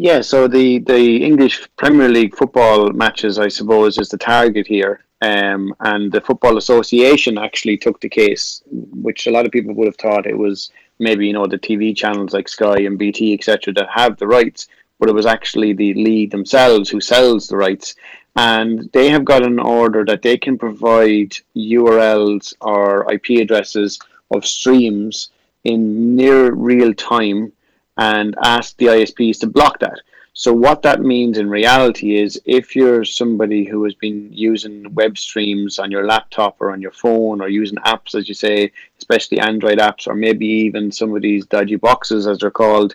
Yeah, 0.00 0.20
so 0.20 0.46
the, 0.46 0.78
the 0.78 1.24
English 1.24 1.68
Premier 1.76 2.08
League 2.08 2.36
football 2.36 2.92
matches, 2.92 3.36
I 3.36 3.48
suppose, 3.48 3.98
is 3.98 4.08
the 4.08 4.16
target 4.16 4.64
here. 4.64 5.04
Um, 5.22 5.74
and 5.80 6.12
the 6.12 6.20
Football 6.20 6.56
Association 6.56 7.36
actually 7.36 7.78
took 7.78 8.00
the 8.00 8.08
case, 8.08 8.62
which 8.70 9.26
a 9.26 9.32
lot 9.32 9.44
of 9.44 9.50
people 9.50 9.74
would 9.74 9.88
have 9.88 9.96
thought 9.96 10.28
it 10.28 10.38
was 10.38 10.70
maybe 11.00 11.26
you 11.26 11.32
know 11.32 11.48
the 11.48 11.58
TV 11.58 11.96
channels 11.96 12.32
like 12.32 12.48
Sky 12.48 12.76
and 12.82 12.96
BT 12.96 13.34
etc. 13.34 13.74
that 13.74 13.88
have 13.90 14.16
the 14.18 14.28
rights, 14.28 14.68
but 15.00 15.08
it 15.08 15.16
was 15.16 15.26
actually 15.26 15.72
the 15.72 15.94
league 15.94 16.30
themselves 16.30 16.88
who 16.88 17.00
sells 17.00 17.48
the 17.48 17.56
rights, 17.56 17.96
and 18.36 18.88
they 18.92 19.08
have 19.08 19.24
got 19.24 19.44
an 19.44 19.58
order 19.58 20.04
that 20.04 20.22
they 20.22 20.38
can 20.38 20.56
provide 20.56 21.36
URLs 21.56 22.54
or 22.60 23.12
IP 23.12 23.40
addresses 23.40 23.98
of 24.32 24.46
streams 24.46 25.30
in 25.64 26.14
near 26.14 26.52
real 26.52 26.94
time 26.94 27.52
and 27.98 28.34
ask 28.42 28.76
the 28.76 28.86
ISPs 28.86 29.40
to 29.40 29.46
block 29.46 29.80
that. 29.80 30.00
So 30.32 30.52
what 30.52 30.82
that 30.82 31.00
means 31.00 31.36
in 31.36 31.50
reality 31.50 32.16
is 32.16 32.40
if 32.44 32.76
you're 32.76 33.04
somebody 33.04 33.64
who 33.64 33.82
has 33.82 33.94
been 33.94 34.32
using 34.32 34.94
web 34.94 35.18
streams 35.18 35.80
on 35.80 35.90
your 35.90 36.06
laptop 36.06 36.60
or 36.60 36.70
on 36.70 36.80
your 36.80 36.92
phone 36.92 37.40
or 37.40 37.48
using 37.48 37.78
apps, 37.78 38.14
as 38.14 38.28
you 38.28 38.36
say, 38.36 38.70
especially 38.98 39.40
Android 39.40 39.78
apps, 39.78 40.06
or 40.06 40.14
maybe 40.14 40.46
even 40.46 40.92
some 40.92 41.14
of 41.16 41.22
these 41.22 41.44
dodgy 41.44 41.74
boxes, 41.74 42.28
as 42.28 42.38
they're 42.38 42.52
called, 42.52 42.94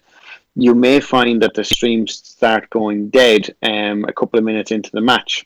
you 0.55 0.73
may 0.73 1.01
find 1.01 1.41
that 1.41 1.53
the 1.53 1.65
streams 1.65 2.13
start 2.13 2.69
going 2.69 3.09
dead 3.09 3.53
um, 3.61 4.05
a 4.05 4.13
couple 4.13 4.39
of 4.39 4.45
minutes 4.45 4.71
into 4.71 4.91
the 4.91 5.01
match 5.01 5.45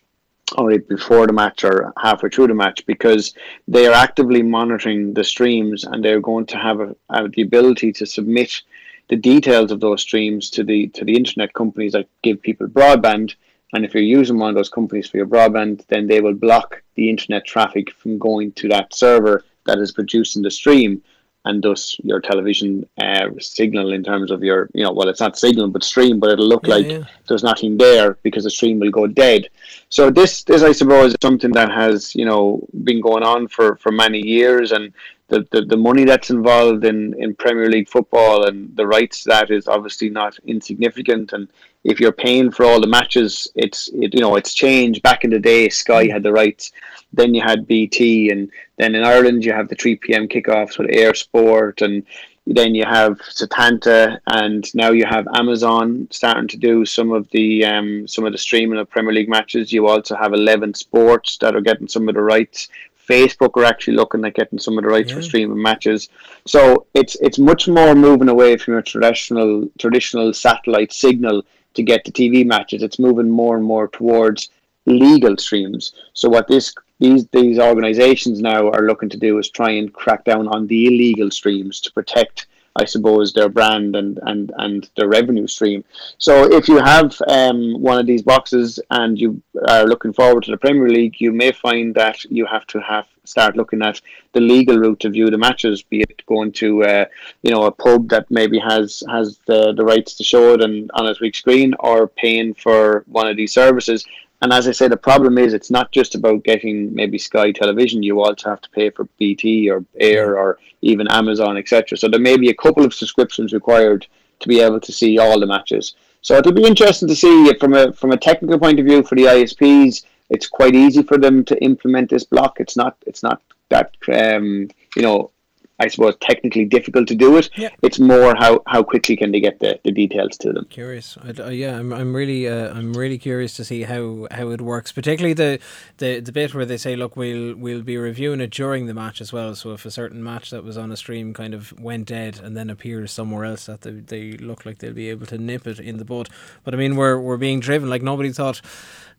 or 0.55 0.77
before 0.77 1.25
the 1.25 1.33
match 1.33 1.63
or 1.63 1.93
halfway 2.01 2.29
through 2.29 2.47
the 2.47 2.53
match 2.53 2.85
because 2.85 3.33
they 3.67 3.87
are 3.87 3.93
actively 3.93 4.43
monitoring 4.43 5.13
the 5.13 5.23
streams 5.23 5.83
and 5.83 6.03
they're 6.03 6.21
going 6.21 6.45
to 6.45 6.57
have, 6.57 6.79
a, 6.79 6.95
have 7.11 7.31
the 7.31 7.41
ability 7.41 7.91
to 7.91 8.05
submit 8.05 8.61
the 9.09 9.15
details 9.15 9.71
of 9.71 9.79
those 9.79 10.01
streams 10.01 10.49
to 10.51 10.63
the 10.63 10.87
to 10.89 11.05
the 11.05 11.15
internet 11.15 11.53
companies 11.53 11.93
that 11.93 12.07
give 12.23 12.41
people 12.41 12.67
broadband. 12.67 13.35
And 13.73 13.83
if 13.83 13.93
you're 13.93 14.03
using 14.03 14.37
one 14.37 14.49
of 14.49 14.55
those 14.55 14.69
companies 14.69 15.09
for 15.09 15.17
your 15.17 15.27
broadband, 15.27 15.85
then 15.87 16.07
they 16.07 16.21
will 16.21 16.33
block 16.33 16.81
the 16.95 17.09
internet 17.09 17.45
traffic 17.45 17.91
from 17.91 18.17
going 18.17 18.53
to 18.53 18.69
that 18.69 18.93
server 18.93 19.43
that 19.65 19.79
is 19.79 19.91
producing 19.91 20.41
the 20.41 20.49
stream, 20.49 21.03
and 21.43 21.61
thus 21.61 21.97
your 22.03 22.21
television 22.21 22.87
uh, 22.97 23.27
signal 23.39 23.91
in 23.91 24.03
terms 24.03 24.31
of 24.31 24.41
your, 24.41 24.69
you 24.73 24.83
know, 24.83 24.93
well, 24.93 25.09
it's 25.09 25.19
not 25.19 25.37
signal 25.37 25.67
but 25.67 25.83
stream, 25.83 26.19
but 26.19 26.29
it'll 26.29 26.47
look 26.47 26.65
yeah, 26.65 26.75
like 26.75 26.87
yeah. 26.87 27.03
there's 27.27 27.43
nothing 27.43 27.77
there 27.77 28.17
because 28.23 28.45
the 28.45 28.49
stream 28.49 28.79
will 28.79 28.91
go 28.91 29.05
dead. 29.05 29.49
So 29.89 30.09
this, 30.09 30.43
this 30.43 30.63
I 30.63 30.71
suppose, 30.71 31.11
is 31.11 31.17
something 31.21 31.51
that 31.51 31.69
has, 31.69 32.15
you 32.15 32.25
know, 32.25 32.65
been 32.85 33.01
going 33.01 33.23
on 33.23 33.49
for 33.49 33.75
for 33.77 33.91
many 33.91 34.19
years, 34.19 34.71
and 34.71 34.93
the, 35.29 35.45
the, 35.51 35.61
the 35.61 35.77
money 35.77 36.05
that's 36.05 36.29
involved 36.29 36.85
in, 36.85 37.13
in 37.21 37.35
Premier 37.35 37.69
League 37.69 37.89
football 37.89 38.45
and 38.45 38.75
the 38.75 38.87
rights 38.87 39.23
that 39.25 39.51
is 39.51 39.67
obviously 39.67 40.09
not 40.09 40.37
insignificant. 40.45 41.33
And 41.33 41.49
if 41.83 41.99
you're 41.99 42.13
paying 42.13 42.51
for 42.51 42.65
all 42.65 42.79
the 42.79 42.87
matches, 42.87 43.47
it's 43.55 43.89
it, 43.89 44.13
you 44.13 44.21
know 44.21 44.35
it's 44.35 44.53
changed. 44.53 45.03
Back 45.03 45.23
in 45.23 45.29
the 45.29 45.39
day, 45.39 45.69
Sky 45.69 46.07
had 46.07 46.23
the 46.23 46.31
rights. 46.31 46.71
Then 47.13 47.33
you 47.33 47.41
had 47.41 47.67
BT, 47.67 48.29
and 48.29 48.51
then 48.77 48.95
in 48.95 49.03
Ireland 49.03 49.43
you 49.43 49.53
have 49.53 49.69
the 49.69 49.75
three 49.75 49.95
PM 49.95 50.27
kickoffs 50.27 50.77
with 50.77 50.89
eir 50.89 51.15
Sport, 51.15 51.81
and 51.81 52.05
then 52.45 52.73
you 52.73 52.85
have 52.85 53.19
Setanta, 53.19 54.19
and 54.27 54.73
now 54.73 54.91
you 54.91 55.05
have 55.05 55.27
Amazon 55.33 56.07
starting 56.11 56.47
to 56.47 56.57
do 56.57 56.85
some 56.85 57.11
of 57.11 57.29
the 57.31 57.65
um, 57.65 58.07
some 58.07 58.25
of 58.25 58.31
the 58.31 58.37
streaming 58.37 58.79
of 58.79 58.89
Premier 58.89 59.13
League 59.13 59.29
matches. 59.29 59.73
You 59.73 59.87
also 59.87 60.15
have 60.15 60.33
Eleven 60.33 60.73
Sports 60.73 61.37
that 61.39 61.55
are 61.55 61.61
getting 61.61 61.87
some 61.87 62.07
of 62.07 62.15
the 62.15 62.21
rights 62.21 62.69
Facebook 63.07 63.55
are 63.55 63.65
actually 63.65 63.95
looking 63.95 64.25
at 64.25 64.35
getting 64.35 64.59
some 64.59 64.77
of 64.77 64.83
the 64.83 64.89
rights 64.89 65.09
yeah. 65.09 65.15
for 65.15 65.21
streaming 65.21 65.61
matches. 65.61 66.09
So 66.45 66.85
it's 66.93 67.15
it's 67.21 67.39
much 67.39 67.67
more 67.67 67.95
moving 67.95 68.29
away 68.29 68.57
from 68.57 68.73
your 68.73 68.81
traditional 68.81 69.69
traditional 69.77 70.33
satellite 70.33 70.93
signal 70.93 71.43
to 71.73 71.83
get 71.83 72.03
to 72.05 72.11
TV 72.11 72.45
matches. 72.45 72.83
It's 72.83 72.99
moving 72.99 73.29
more 73.29 73.55
and 73.57 73.65
more 73.65 73.87
towards 73.87 74.49
legal 74.85 75.37
streams. 75.37 75.93
So 76.13 76.29
what 76.29 76.47
this 76.47 76.73
these 76.99 77.27
these 77.27 77.59
organizations 77.59 78.41
now 78.41 78.69
are 78.69 78.87
looking 78.87 79.09
to 79.09 79.17
do 79.17 79.37
is 79.37 79.49
try 79.49 79.71
and 79.71 79.93
crack 79.93 80.25
down 80.25 80.47
on 80.47 80.67
the 80.67 80.87
illegal 80.87 81.31
streams 81.31 81.79
to 81.81 81.91
protect 81.91 82.47
I 82.79 82.85
suppose, 82.85 83.33
their 83.33 83.49
brand 83.49 83.95
and, 83.95 84.19
and, 84.23 84.51
and 84.57 84.89
their 84.95 85.07
revenue 85.07 85.47
stream. 85.47 85.83
So 86.17 86.51
if 86.51 86.67
you 86.67 86.77
have 86.77 87.19
um, 87.27 87.81
one 87.81 87.97
of 87.99 88.05
these 88.05 88.21
boxes 88.21 88.79
and 88.91 89.19
you 89.19 89.41
are 89.67 89.85
looking 89.85 90.13
forward 90.13 90.43
to 90.43 90.51
the 90.51 90.57
Premier 90.57 90.89
League, 90.89 91.19
you 91.19 91.31
may 91.31 91.51
find 91.51 91.95
that 91.95 92.23
you 92.25 92.45
have 92.45 92.65
to 92.67 92.79
have 92.79 93.07
start 93.27 93.57
looking 93.57 93.81
at 93.81 93.99
the 94.33 94.39
legal 94.39 94.77
route 94.77 94.99
to 95.01 95.09
view 95.09 95.29
the 95.29 95.37
matches, 95.37 95.83
be 95.83 96.01
it 96.01 96.25
going 96.27 96.51
to 96.53 96.83
uh, 96.83 97.05
you 97.43 97.51
know 97.51 97.63
a 97.63 97.71
pub 97.71 98.09
that 98.09 98.29
maybe 98.29 98.57
has 98.57 99.03
has 99.09 99.39
the, 99.45 99.73
the 99.73 99.83
rights 99.83 100.15
to 100.15 100.23
show 100.23 100.53
it 100.53 100.63
and 100.63 100.89
on 100.93 101.05
its 101.05 101.19
big 101.19 101.35
screen, 101.35 101.73
or 101.79 102.07
paying 102.07 102.53
for 102.53 103.03
one 103.07 103.27
of 103.27 103.37
these 103.37 103.53
services. 103.53 104.05
And 104.41 104.53
as 104.53 104.67
I 104.67 104.71
say, 104.71 104.87
the 104.87 104.97
problem 104.97 105.37
is 105.37 105.53
it's 105.53 105.71
not 105.71 105.91
just 105.91 106.13
about 106.13 106.43
getting 106.43 106.93
maybe 106.93 107.17
Sky 107.17 107.51
Television. 107.51 108.03
You 108.03 108.21
also 108.21 108.49
have 108.49 108.61
to 108.61 108.69
pay 108.69 108.91
for 108.91 109.05
BT 109.17 109.69
or 109.69 109.83
eir 109.99 110.37
or 110.37 110.59
even 110.81 111.07
Amazon, 111.09 111.57
etc. 111.57 111.97
So 111.97 112.07
there 112.07 112.19
may 112.19 112.37
be 112.37 112.49
a 112.49 112.55
couple 112.55 112.85
of 112.85 112.93
subscriptions 112.93 113.51
required 113.51 114.05
to 114.39 114.47
be 114.47 114.59
able 114.61 114.79
to 114.79 114.91
see 114.91 115.17
all 115.17 115.39
the 115.39 115.47
matches. 115.47 115.95
So 116.21 116.35
it'll 116.35 116.51
be 116.51 116.65
interesting 116.65 117.07
to 117.07 117.15
see 117.15 117.51
from 117.59 117.73
a 117.73 117.93
from 117.93 118.11
a 118.11 118.17
technical 118.17 118.59
point 118.59 118.79
of 118.79 118.85
view 118.85 119.01
for 119.03 119.15
the 119.15 119.23
ISPs. 119.23 120.03
It's 120.29 120.47
quite 120.47 120.75
easy 120.75 121.01
for 121.01 121.17
them 121.17 121.43
to 121.45 121.63
implement 121.63 122.09
this 122.09 122.23
block. 122.23 122.59
It's 122.59 122.75
not 122.77 122.97
it's 123.07 123.23
not 123.23 123.41
that 123.69 123.95
um, 124.13 124.69
you 124.95 125.01
know 125.01 125.31
I 125.79 125.87
suppose 125.87 126.15
technically 126.21 126.65
difficult 126.65 127.07
to 127.09 127.15
do 127.15 127.37
it. 127.37 127.49
Yeah. 127.55 127.69
It's 127.83 127.99
more 127.99 128.35
how, 128.35 128.63
how 128.65 128.83
quickly 128.83 129.15
can 129.15 129.31
they 129.31 129.39
get 129.39 129.59
the, 129.59 129.79
the 129.83 129.91
details 129.91 130.37
to 130.39 130.51
them. 130.51 130.65
Curious, 130.69 131.17
uh, 131.17 131.49
yeah, 131.49 131.77
I'm, 131.77 131.93
I'm 131.93 132.15
really 132.15 132.47
uh, 132.47 132.73
I'm 132.73 132.93
really 132.93 133.17
curious 133.17 133.55
to 133.57 133.63
see 133.63 133.83
how, 133.83 134.27
how 134.31 134.49
it 134.49 134.61
works, 134.61 134.91
particularly 134.91 135.33
the, 135.33 135.59
the 135.97 136.19
the 136.19 136.31
bit 136.31 136.55
where 136.55 136.65
they 136.65 136.77
say, 136.77 136.95
look, 136.95 137.15
we'll 137.15 137.55
we'll 137.55 137.83
be 137.83 137.97
reviewing 137.97 138.41
it 138.41 138.49
during 138.49 138.87
the 138.87 138.93
match 138.93 139.21
as 139.21 139.31
well. 139.31 139.55
So 139.55 139.71
if 139.73 139.85
a 139.85 139.91
certain 139.91 140.23
match 140.23 140.49
that 140.49 140.63
was 140.63 140.77
on 140.77 140.91
a 140.91 140.97
stream 140.97 141.33
kind 141.33 141.53
of 141.53 141.77
went 141.79 142.07
dead 142.07 142.39
and 142.43 142.57
then 142.57 142.69
appears 142.69 143.11
somewhere 143.11 143.45
else, 143.45 143.67
that 143.67 143.81
they, 143.81 143.91
they 143.91 144.31
look 144.37 144.65
like 144.65 144.79
they'll 144.79 144.93
be 144.93 145.09
able 145.09 145.25
to 145.27 145.37
nip 145.37 145.67
it 145.67 145.79
in 145.79 145.97
the 145.97 146.05
bud. 146.05 146.29
But 146.63 146.73
I 146.73 146.77
mean, 146.77 146.95
we're 146.95 147.19
we're 147.19 147.37
being 147.37 147.59
driven 147.59 147.89
like 147.89 148.01
nobody 148.01 148.31
thought 148.31 148.61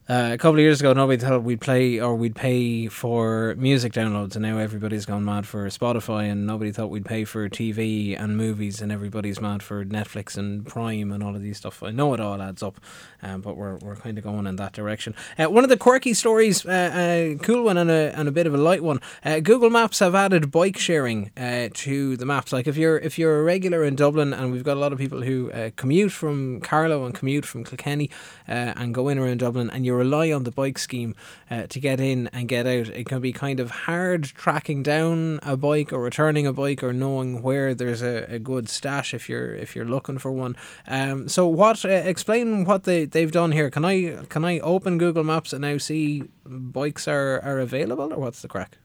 uh, 0.08 0.30
a 0.32 0.38
couple 0.38 0.54
of 0.54 0.60
years 0.60 0.80
ago, 0.80 0.94
nobody 0.94 1.22
thought 1.22 1.42
we'd 1.42 1.60
play 1.60 2.00
or 2.00 2.14
we'd 2.14 2.34
pay 2.34 2.88
for 2.88 3.54
music 3.58 3.92
downloads, 3.92 4.36
and 4.36 4.42
now 4.42 4.56
everybody's 4.56 5.04
gone 5.04 5.22
mad 5.22 5.46
for 5.46 5.66
Spotify, 5.66 6.30
and 6.30 6.46
nobody 6.46 6.72
thought 6.72 6.88
we'd 6.88 7.04
pay 7.04 7.26
for 7.26 7.46
TV 7.50 8.18
and 8.18 8.34
movies, 8.34 8.80
and 8.80 8.90
everybody's 8.90 9.38
mad 9.38 9.62
for 9.62 9.84
Netflix 9.84 10.38
and 10.38 10.66
Prime 10.66 11.12
and 11.12 11.22
all 11.22 11.36
of 11.36 11.42
these 11.42 11.58
stuff. 11.58 11.82
I 11.82 11.90
know 11.90 12.14
it 12.14 12.20
all 12.20 12.40
adds 12.40 12.62
up, 12.62 12.80
um, 13.22 13.42
but 13.42 13.58
we're, 13.58 13.76
we're 13.76 13.96
kind 13.96 14.16
of 14.16 14.24
going 14.24 14.46
in 14.46 14.56
that 14.56 14.72
direction. 14.72 15.14
Uh, 15.38 15.50
one 15.50 15.62
of 15.62 15.68
the 15.68 15.76
quirky 15.76 16.14
stories, 16.14 16.64
uh, 16.64 16.90
a 16.94 17.34
uh, 17.34 17.38
cool 17.38 17.64
one 17.64 17.76
and 17.76 17.90
a, 17.90 18.18
and 18.18 18.28
a 18.28 18.32
bit 18.32 18.46
of 18.46 18.54
a 18.54 18.58
light 18.58 18.82
one. 18.82 19.00
Uh, 19.22 19.40
Google 19.40 19.68
Maps 19.68 19.98
have 19.98 20.14
added 20.14 20.50
bike 20.50 20.78
sharing 20.78 21.32
uh, 21.36 21.68
to 21.74 22.16
the 22.16 22.24
maps. 22.24 22.50
Like 22.50 22.66
if 22.66 22.78
you're 22.78 22.98
if 22.98 23.18
you're 23.18 23.40
a 23.40 23.42
regular 23.42 23.84
in 23.84 23.94
Dublin, 23.94 24.32
and 24.32 24.52
we've 24.52 24.64
got 24.64 24.78
a 24.78 24.80
lot 24.80 24.94
of 24.94 24.98
people 24.98 25.20
who 25.20 25.50
commute 25.76 26.12
from 26.12 26.62
Carlow 26.62 27.04
and 27.04 27.14
commute 27.14 27.44
from 27.44 27.62
Kilkenny 27.62 28.08
and 28.46 28.94
go 28.94 29.08
in 29.08 29.18
around 29.18 29.40
Dublin, 29.40 29.68
and 29.68 29.84
you're 29.84 29.97
rely 29.98 30.32
on 30.32 30.44
the 30.44 30.50
bike 30.50 30.78
scheme 30.78 31.14
uh, 31.50 31.66
to 31.66 31.80
get 31.80 32.00
in 32.00 32.28
and 32.28 32.48
get 32.48 32.66
out. 32.66 32.88
It 32.88 33.06
can 33.06 33.20
be 33.20 33.32
kind 33.32 33.60
of 33.60 33.70
hard 33.70 34.24
tracking 34.24 34.82
down 34.82 35.40
a 35.42 35.56
bike 35.56 35.92
or 35.92 36.00
returning 36.00 36.46
a 36.46 36.52
bike 36.52 36.82
or 36.82 36.92
knowing 36.92 37.42
where 37.42 37.74
there's 37.74 38.02
a, 38.02 38.24
a 38.34 38.38
good 38.38 38.68
stash 38.68 39.14
if 39.14 39.28
you're 39.28 39.54
if 39.54 39.74
you're 39.74 39.84
looking 39.84 40.18
for 40.18 40.32
one. 40.32 40.56
Um, 40.86 41.28
so 41.28 41.46
what? 41.46 41.84
Uh, 41.84 41.88
explain 41.88 42.64
what 42.64 42.84
they 42.84 43.04
they've 43.04 43.32
done 43.32 43.52
here. 43.52 43.70
Can 43.70 43.84
I 43.84 44.24
can 44.28 44.44
I 44.44 44.58
open 44.60 44.98
Google 44.98 45.24
Maps 45.24 45.52
and 45.52 45.62
now 45.62 45.78
see 45.78 46.24
bikes 46.44 47.06
are 47.08 47.40
are 47.40 47.58
available 47.58 48.12
or 48.12 48.18
what's 48.18 48.42
the 48.42 48.48
crack? 48.48 48.78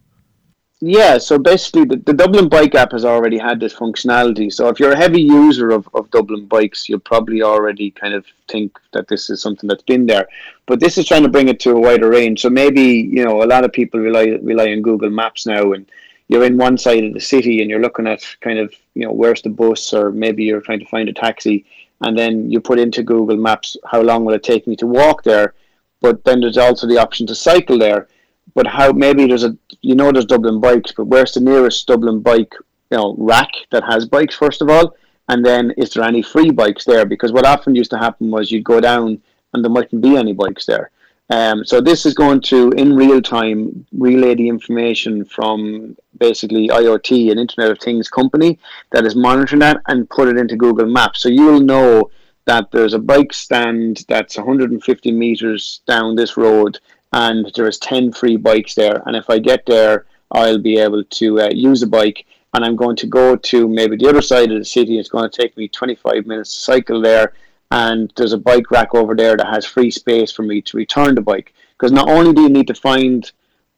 Yeah, 0.85 1.17
so 1.17 1.39
basically, 1.39 1.85
the, 1.85 1.95
the 1.95 2.11
Dublin 2.11 2.49
Bike 2.49 2.75
app 2.75 2.91
has 2.91 3.05
already 3.05 3.37
had 3.37 3.57
this 3.57 3.73
functionality. 3.73 4.51
So 4.51 4.67
if 4.67 4.81
you're 4.81 4.91
a 4.91 4.97
heavy 4.97 5.21
user 5.21 5.69
of, 5.69 5.87
of 5.93 6.11
Dublin 6.11 6.45
bikes, 6.45 6.89
you'll 6.89 6.99
probably 6.99 7.41
already 7.41 7.89
kind 7.89 8.13
of 8.13 8.25
think 8.49 8.77
that 8.91 9.07
this 9.07 9.29
is 9.29 9.41
something 9.41 9.69
that's 9.69 9.83
been 9.83 10.05
there. 10.05 10.27
But 10.65 10.81
this 10.81 10.97
is 10.97 11.07
trying 11.07 11.23
to 11.23 11.29
bring 11.29 11.47
it 11.47 11.61
to 11.61 11.71
a 11.71 11.79
wider 11.79 12.09
range. 12.09 12.41
So 12.41 12.49
maybe 12.49 12.81
you 12.81 13.23
know 13.23 13.43
a 13.43 13.45
lot 13.47 13.63
of 13.63 13.71
people 13.71 14.01
rely 14.01 14.37
rely 14.41 14.73
on 14.73 14.81
Google 14.81 15.09
Maps 15.09 15.45
now, 15.45 15.71
and 15.71 15.89
you're 16.27 16.43
in 16.43 16.57
one 16.57 16.77
side 16.77 17.05
of 17.05 17.13
the 17.13 17.21
city 17.21 17.61
and 17.61 17.69
you're 17.69 17.79
looking 17.79 18.05
at 18.05 18.25
kind 18.41 18.59
of 18.59 18.73
you 18.93 19.05
know 19.05 19.13
where's 19.13 19.41
the 19.41 19.51
bus, 19.51 19.93
or 19.93 20.11
maybe 20.11 20.43
you're 20.43 20.59
trying 20.59 20.81
to 20.81 20.87
find 20.87 21.07
a 21.07 21.13
taxi, 21.13 21.63
and 22.01 22.17
then 22.17 22.51
you 22.51 22.59
put 22.59 22.77
into 22.77 23.03
Google 23.03 23.37
Maps 23.37 23.77
how 23.85 24.01
long 24.01 24.25
will 24.25 24.33
it 24.33 24.43
take 24.43 24.67
me 24.67 24.75
to 24.75 24.87
walk 24.87 25.23
there. 25.23 25.53
But 26.01 26.25
then 26.25 26.41
there's 26.41 26.57
also 26.57 26.87
the 26.87 26.97
option 26.97 27.25
to 27.27 27.35
cycle 27.35 27.77
there 27.77 28.09
but 28.53 28.67
how 28.67 28.91
maybe 28.91 29.27
there's 29.27 29.43
a 29.43 29.57
you 29.81 29.95
know 29.95 30.11
there's 30.11 30.25
Dublin 30.25 30.59
bikes, 30.59 30.91
but 30.91 31.05
where's 31.05 31.33
the 31.33 31.39
nearest 31.39 31.87
Dublin 31.87 32.21
bike 32.21 32.53
you 32.91 32.97
know 32.97 33.15
rack 33.17 33.51
that 33.71 33.83
has 33.83 34.05
bikes 34.05 34.35
first 34.35 34.61
of 34.61 34.69
all, 34.69 34.95
and 35.29 35.45
then 35.45 35.71
is 35.77 35.91
there 35.91 36.03
any 36.03 36.21
free 36.21 36.51
bikes 36.51 36.85
there? 36.85 37.05
Because 37.05 37.31
what 37.31 37.45
often 37.45 37.75
used 37.75 37.91
to 37.91 37.97
happen 37.97 38.31
was 38.31 38.51
you'd 38.51 38.63
go 38.63 38.79
down 38.79 39.21
and 39.53 39.63
there 39.63 39.71
mightn't 39.71 40.01
be 40.01 40.17
any 40.17 40.33
bikes 40.33 40.65
there. 40.65 40.91
Um, 41.29 41.63
so 41.63 41.79
this 41.79 42.05
is 42.05 42.13
going 42.13 42.41
to 42.41 42.71
in 42.71 42.95
real 42.95 43.21
time 43.21 43.85
relay 43.93 44.35
the 44.35 44.47
information 44.47 45.23
from 45.25 45.95
basically 46.19 46.67
IoT, 46.67 47.31
an 47.31 47.39
Internet 47.39 47.71
of 47.71 47.79
Things 47.79 48.09
company 48.09 48.59
that 48.91 49.05
is 49.05 49.15
monitoring 49.15 49.59
that, 49.59 49.81
and 49.87 50.09
put 50.09 50.27
it 50.27 50.37
into 50.37 50.55
Google 50.55 50.85
Maps. 50.85 51.21
So 51.21 51.29
you'll 51.29 51.61
know 51.61 52.11
that 52.45 52.69
there's 52.71 52.93
a 52.93 52.99
bike 52.99 53.33
stand 53.33 54.05
that's 54.09 54.37
150 54.37 55.11
meters 55.11 55.81
down 55.87 56.15
this 56.15 56.35
road 56.35 56.79
and 57.13 57.51
there's 57.55 57.77
10 57.77 58.11
free 58.11 58.35
bikes 58.37 58.75
there. 58.75 59.01
And 59.05 59.15
if 59.15 59.29
I 59.29 59.39
get 59.39 59.65
there, 59.65 60.05
I'll 60.31 60.57
be 60.57 60.77
able 60.77 61.03
to 61.03 61.41
uh, 61.41 61.49
use 61.51 61.83
a 61.83 61.87
bike 61.87 62.25
and 62.53 62.63
I'm 62.63 62.75
going 62.75 62.95
to 62.97 63.07
go 63.07 63.35
to 63.35 63.67
maybe 63.67 63.97
the 63.97 64.09
other 64.09 64.21
side 64.21 64.51
of 64.51 64.59
the 64.59 64.65
city. 64.65 64.99
It's 64.99 65.09
going 65.09 65.29
to 65.29 65.41
take 65.41 65.57
me 65.57 65.67
25 65.67 66.25
minutes 66.25 66.53
to 66.53 66.59
cycle 66.61 67.01
there, 67.01 67.33
and 67.71 68.13
there's 68.15 68.33
a 68.33 68.37
bike 68.37 68.69
rack 68.69 68.93
over 68.93 69.15
there 69.15 69.35
that 69.35 69.47
has 69.47 69.65
free 69.65 69.89
space 69.89 70.31
for 70.31 70.43
me 70.43 70.61
to 70.61 70.77
return 70.77 71.15
the 71.15 71.21
bike. 71.21 71.53
Because 71.75 71.91
not 71.91 72.09
only 72.09 72.31
do 72.31 72.43
you 72.43 72.49
need 72.49 72.67
to 72.67 72.75
find 72.75 73.31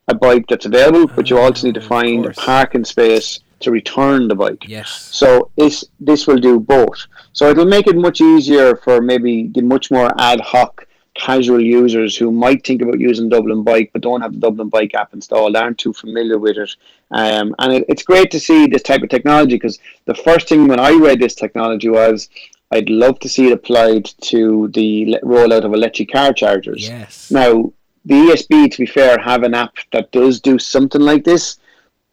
a 0.09 0.13
bike 0.13 0.45
that's 0.49 0.65
available, 0.65 1.07
but 1.15 1.29
you 1.29 1.39
also 1.39 1.67
need 1.67 1.75
to 1.75 1.81
Ah, 1.81 1.87
find 1.87 2.25
a 2.25 2.33
parking 2.33 2.83
space 2.83 3.39
to 3.61 3.71
return 3.71 4.27
the 4.27 4.35
bike. 4.35 4.65
Yes. 4.67 5.09
So 5.11 5.49
this 5.55 5.85
this 6.01 6.27
will 6.27 6.37
do 6.37 6.59
both. 6.59 7.07
So 7.31 7.49
it'll 7.49 7.65
make 7.65 7.87
it 7.87 7.95
much 7.95 8.19
easier 8.19 8.75
for 8.75 9.01
maybe 9.01 9.49
the 9.55 9.61
much 9.61 9.89
more 9.89 10.11
ad 10.19 10.41
hoc 10.41 10.84
casual 11.15 11.61
users 11.61 12.15
who 12.15 12.31
might 12.31 12.65
think 12.65 12.81
about 12.81 12.99
using 12.99 13.29
Dublin 13.29 13.63
Bike 13.63 13.89
but 13.93 14.01
don't 14.01 14.21
have 14.21 14.33
the 14.33 14.39
Dublin 14.39 14.69
Bike 14.69 14.93
app 14.93 15.13
installed, 15.13 15.55
aren't 15.55 15.77
too 15.77 15.93
familiar 15.93 16.37
with 16.37 16.57
it. 16.57 16.75
Um, 17.11 17.55
and 17.59 17.73
it, 17.73 17.85
it's 17.89 18.03
great 18.03 18.29
to 18.31 18.39
see 18.39 18.67
this 18.67 18.83
type 18.83 19.01
of 19.01 19.09
technology 19.09 19.55
because 19.55 19.79
the 20.05 20.15
first 20.15 20.47
thing 20.47 20.67
when 20.67 20.79
I 20.79 20.93
read 20.93 21.19
this 21.19 21.35
technology 21.35 21.89
was 21.89 22.29
I'd 22.71 22.89
love 22.89 23.19
to 23.19 23.29
see 23.29 23.47
it 23.47 23.53
applied 23.53 24.05
to 24.21 24.69
the 24.73 25.17
rollout 25.23 25.63
of 25.63 25.73
electric 25.73 26.11
car 26.11 26.33
chargers. 26.33 26.87
Yes. 26.87 27.31
Now, 27.31 27.71
the 28.03 28.13
ESB, 28.13 28.71
to 28.71 28.77
be 28.77 28.85
fair, 28.85 29.17
have 29.19 29.43
an 29.43 29.53
app 29.53 29.75
that 29.91 30.11
does 30.11 30.39
do 30.39 30.59
something 30.59 31.01
like 31.01 31.23
this, 31.23 31.57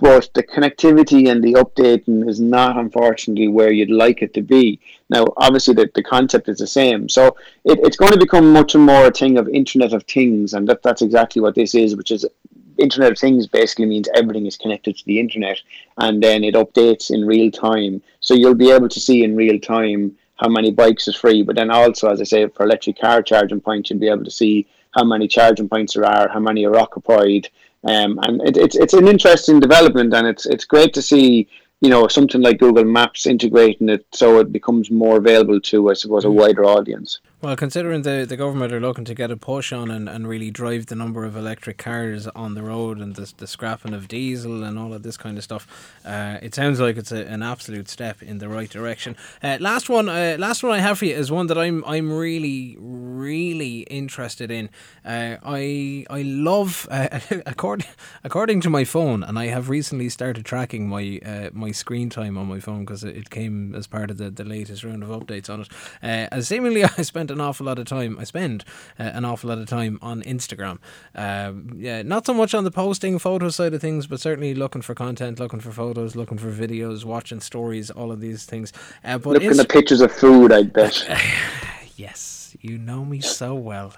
but 0.02 0.28
the 0.34 0.42
connectivity 0.42 1.30
and 1.30 1.44
the 1.44 1.52
updating 1.52 2.28
is 2.28 2.40
not, 2.40 2.76
unfortunately, 2.76 3.46
where 3.46 3.70
you'd 3.70 3.88
like 3.88 4.20
it 4.20 4.34
to 4.34 4.42
be. 4.42 4.80
Now, 5.08 5.26
obviously, 5.36 5.74
the, 5.74 5.88
the 5.94 6.02
concept 6.02 6.48
is 6.48 6.58
the 6.58 6.66
same. 6.66 7.08
So 7.08 7.36
it, 7.64 7.78
it's 7.84 7.96
going 7.96 8.10
to 8.10 8.18
become 8.18 8.52
much 8.52 8.74
more 8.74 9.06
a 9.06 9.12
thing 9.12 9.38
of 9.38 9.48
Internet 9.48 9.92
of 9.92 10.02
Things, 10.02 10.54
and 10.54 10.68
that, 10.68 10.82
that's 10.82 11.02
exactly 11.02 11.40
what 11.40 11.54
this 11.54 11.76
is, 11.76 11.94
which 11.94 12.10
is 12.10 12.26
Internet 12.78 13.12
of 13.12 13.18
Things 13.18 13.46
basically 13.46 13.86
means 13.86 14.08
everything 14.16 14.44
is 14.44 14.56
connected 14.56 14.96
to 14.96 15.04
the 15.04 15.20
internet, 15.20 15.60
and 15.98 16.20
then 16.20 16.42
it 16.42 16.56
updates 16.56 17.12
in 17.12 17.24
real 17.24 17.52
time. 17.52 18.02
So 18.18 18.34
you'll 18.34 18.56
be 18.56 18.72
able 18.72 18.88
to 18.88 18.98
see 18.98 19.22
in 19.22 19.36
real 19.36 19.60
time 19.60 20.16
how 20.34 20.48
many 20.48 20.72
bikes 20.72 21.06
is 21.06 21.14
free, 21.14 21.44
but 21.44 21.54
then 21.54 21.70
also, 21.70 22.08
as 22.08 22.20
I 22.20 22.24
say, 22.24 22.48
for 22.48 22.64
electric 22.64 22.98
car 22.98 23.22
charging 23.22 23.60
points, 23.60 23.88
you'll 23.88 24.00
be 24.00 24.08
able 24.08 24.24
to 24.24 24.32
see 24.32 24.66
how 24.92 25.04
many 25.04 25.28
charging 25.28 25.68
points 25.68 25.94
there 25.94 26.04
are, 26.04 26.28
how 26.28 26.40
many 26.40 26.64
are 26.64 26.78
occupied, 26.78 27.48
um, 27.84 28.18
and 28.22 28.40
it, 28.42 28.56
it's 28.56 28.76
it's 28.76 28.94
an 28.94 29.08
interesting 29.08 29.60
development, 29.60 30.14
and 30.14 30.26
it's 30.26 30.46
it's 30.46 30.64
great 30.64 30.94
to 30.94 31.02
see 31.02 31.48
you 31.80 31.90
know 31.90 32.06
something 32.08 32.40
like 32.40 32.58
Google 32.58 32.84
Maps 32.84 33.26
integrating 33.26 33.88
it 33.88 34.06
so 34.12 34.38
it 34.38 34.52
becomes 34.52 34.90
more 34.90 35.16
available 35.16 35.60
to 35.60 35.90
I 35.90 35.94
suppose 35.94 36.24
a 36.24 36.30
wider 36.30 36.64
audience. 36.64 37.20
Well, 37.42 37.56
considering 37.56 38.02
the, 38.02 38.24
the 38.24 38.36
government 38.36 38.72
are 38.72 38.78
looking 38.78 39.04
to 39.04 39.14
get 39.16 39.32
a 39.32 39.36
push 39.36 39.72
on 39.72 39.90
and, 39.90 40.08
and 40.08 40.28
really 40.28 40.52
drive 40.52 40.86
the 40.86 40.94
number 40.94 41.24
of 41.24 41.36
electric 41.36 41.76
cars 41.76 42.28
on 42.28 42.54
the 42.54 42.62
road 42.62 42.98
and 42.98 43.16
the, 43.16 43.32
the 43.36 43.48
scrapping 43.48 43.94
of 43.94 44.06
diesel 44.06 44.62
and 44.62 44.78
all 44.78 44.94
of 44.94 45.02
this 45.02 45.16
kind 45.16 45.36
of 45.36 45.42
stuff, 45.42 45.96
uh, 46.04 46.38
it 46.40 46.54
sounds 46.54 46.78
like 46.78 46.96
it's 46.96 47.10
a, 47.10 47.26
an 47.26 47.42
absolute 47.42 47.88
step 47.88 48.22
in 48.22 48.38
the 48.38 48.48
right 48.48 48.70
direction. 48.70 49.16
Uh, 49.42 49.56
last 49.58 49.88
one, 49.88 50.08
uh, 50.08 50.36
last 50.38 50.62
one 50.62 50.70
I 50.70 50.78
have 50.78 51.00
for 51.00 51.06
you 51.06 51.16
is 51.16 51.32
one 51.32 51.48
that 51.48 51.58
I'm 51.58 51.82
I'm 51.84 52.12
really 52.12 52.76
really 52.78 53.80
interested 53.90 54.52
in. 54.52 54.70
Uh, 55.04 55.38
I 55.44 56.06
I 56.10 56.22
love 56.22 56.86
uh, 56.92 57.18
according 57.44 57.88
according 58.22 58.60
to 58.60 58.70
my 58.70 58.84
phone, 58.84 59.24
and 59.24 59.36
I 59.36 59.46
have 59.46 59.68
recently 59.68 60.08
started 60.10 60.44
tracking 60.44 60.88
my 60.88 61.18
uh, 61.26 61.50
my 61.52 61.72
screen 61.72 62.08
time 62.08 62.38
on 62.38 62.46
my 62.46 62.60
phone 62.60 62.84
because 62.84 63.02
it, 63.02 63.30
came 63.32 63.74
as 63.74 63.86
part 63.86 64.10
of 64.10 64.18
the, 64.18 64.30
the 64.30 64.44
latest 64.44 64.84
round 64.84 65.02
of 65.02 65.08
updates 65.08 65.48
on 65.48 65.62
it. 65.62 65.68
Uh, 66.02 66.28
and 66.30 66.44
seemingly, 66.44 66.84
I 66.98 67.02
spent 67.02 67.31
an 67.32 67.40
awful 67.40 67.66
lot 67.66 67.78
of 67.78 67.86
time. 67.86 68.18
I 68.18 68.24
spend 68.24 68.64
uh, 68.98 69.04
an 69.04 69.24
awful 69.24 69.48
lot 69.48 69.58
of 69.58 69.66
time 69.66 69.98
on 70.02 70.22
Instagram. 70.22 70.78
Um, 71.14 71.72
yeah, 71.76 72.02
not 72.02 72.26
so 72.26 72.34
much 72.34 72.54
on 72.54 72.64
the 72.64 72.70
posting 72.70 73.18
photo 73.18 73.48
side 73.48 73.74
of 73.74 73.80
things, 73.80 74.06
but 74.06 74.20
certainly 74.20 74.54
looking 74.54 74.82
for 74.82 74.94
content, 74.94 75.40
looking 75.40 75.60
for 75.60 75.72
photos, 75.72 76.14
looking 76.14 76.38
for 76.38 76.50
videos, 76.52 77.04
watching 77.04 77.40
stories, 77.40 77.90
all 77.90 78.12
of 78.12 78.20
these 78.20 78.44
things. 78.44 78.72
Uh, 79.04 79.18
but 79.18 79.30
Looking 79.34 79.48
Inst- 79.48 79.60
at 79.60 79.68
pictures 79.68 80.00
of 80.00 80.12
food, 80.12 80.52
I 80.52 80.62
bet. 80.62 81.08
Yes, 81.96 82.56
you 82.60 82.78
know 82.78 83.04
me 83.04 83.20
so 83.20 83.54
well. 83.54 83.92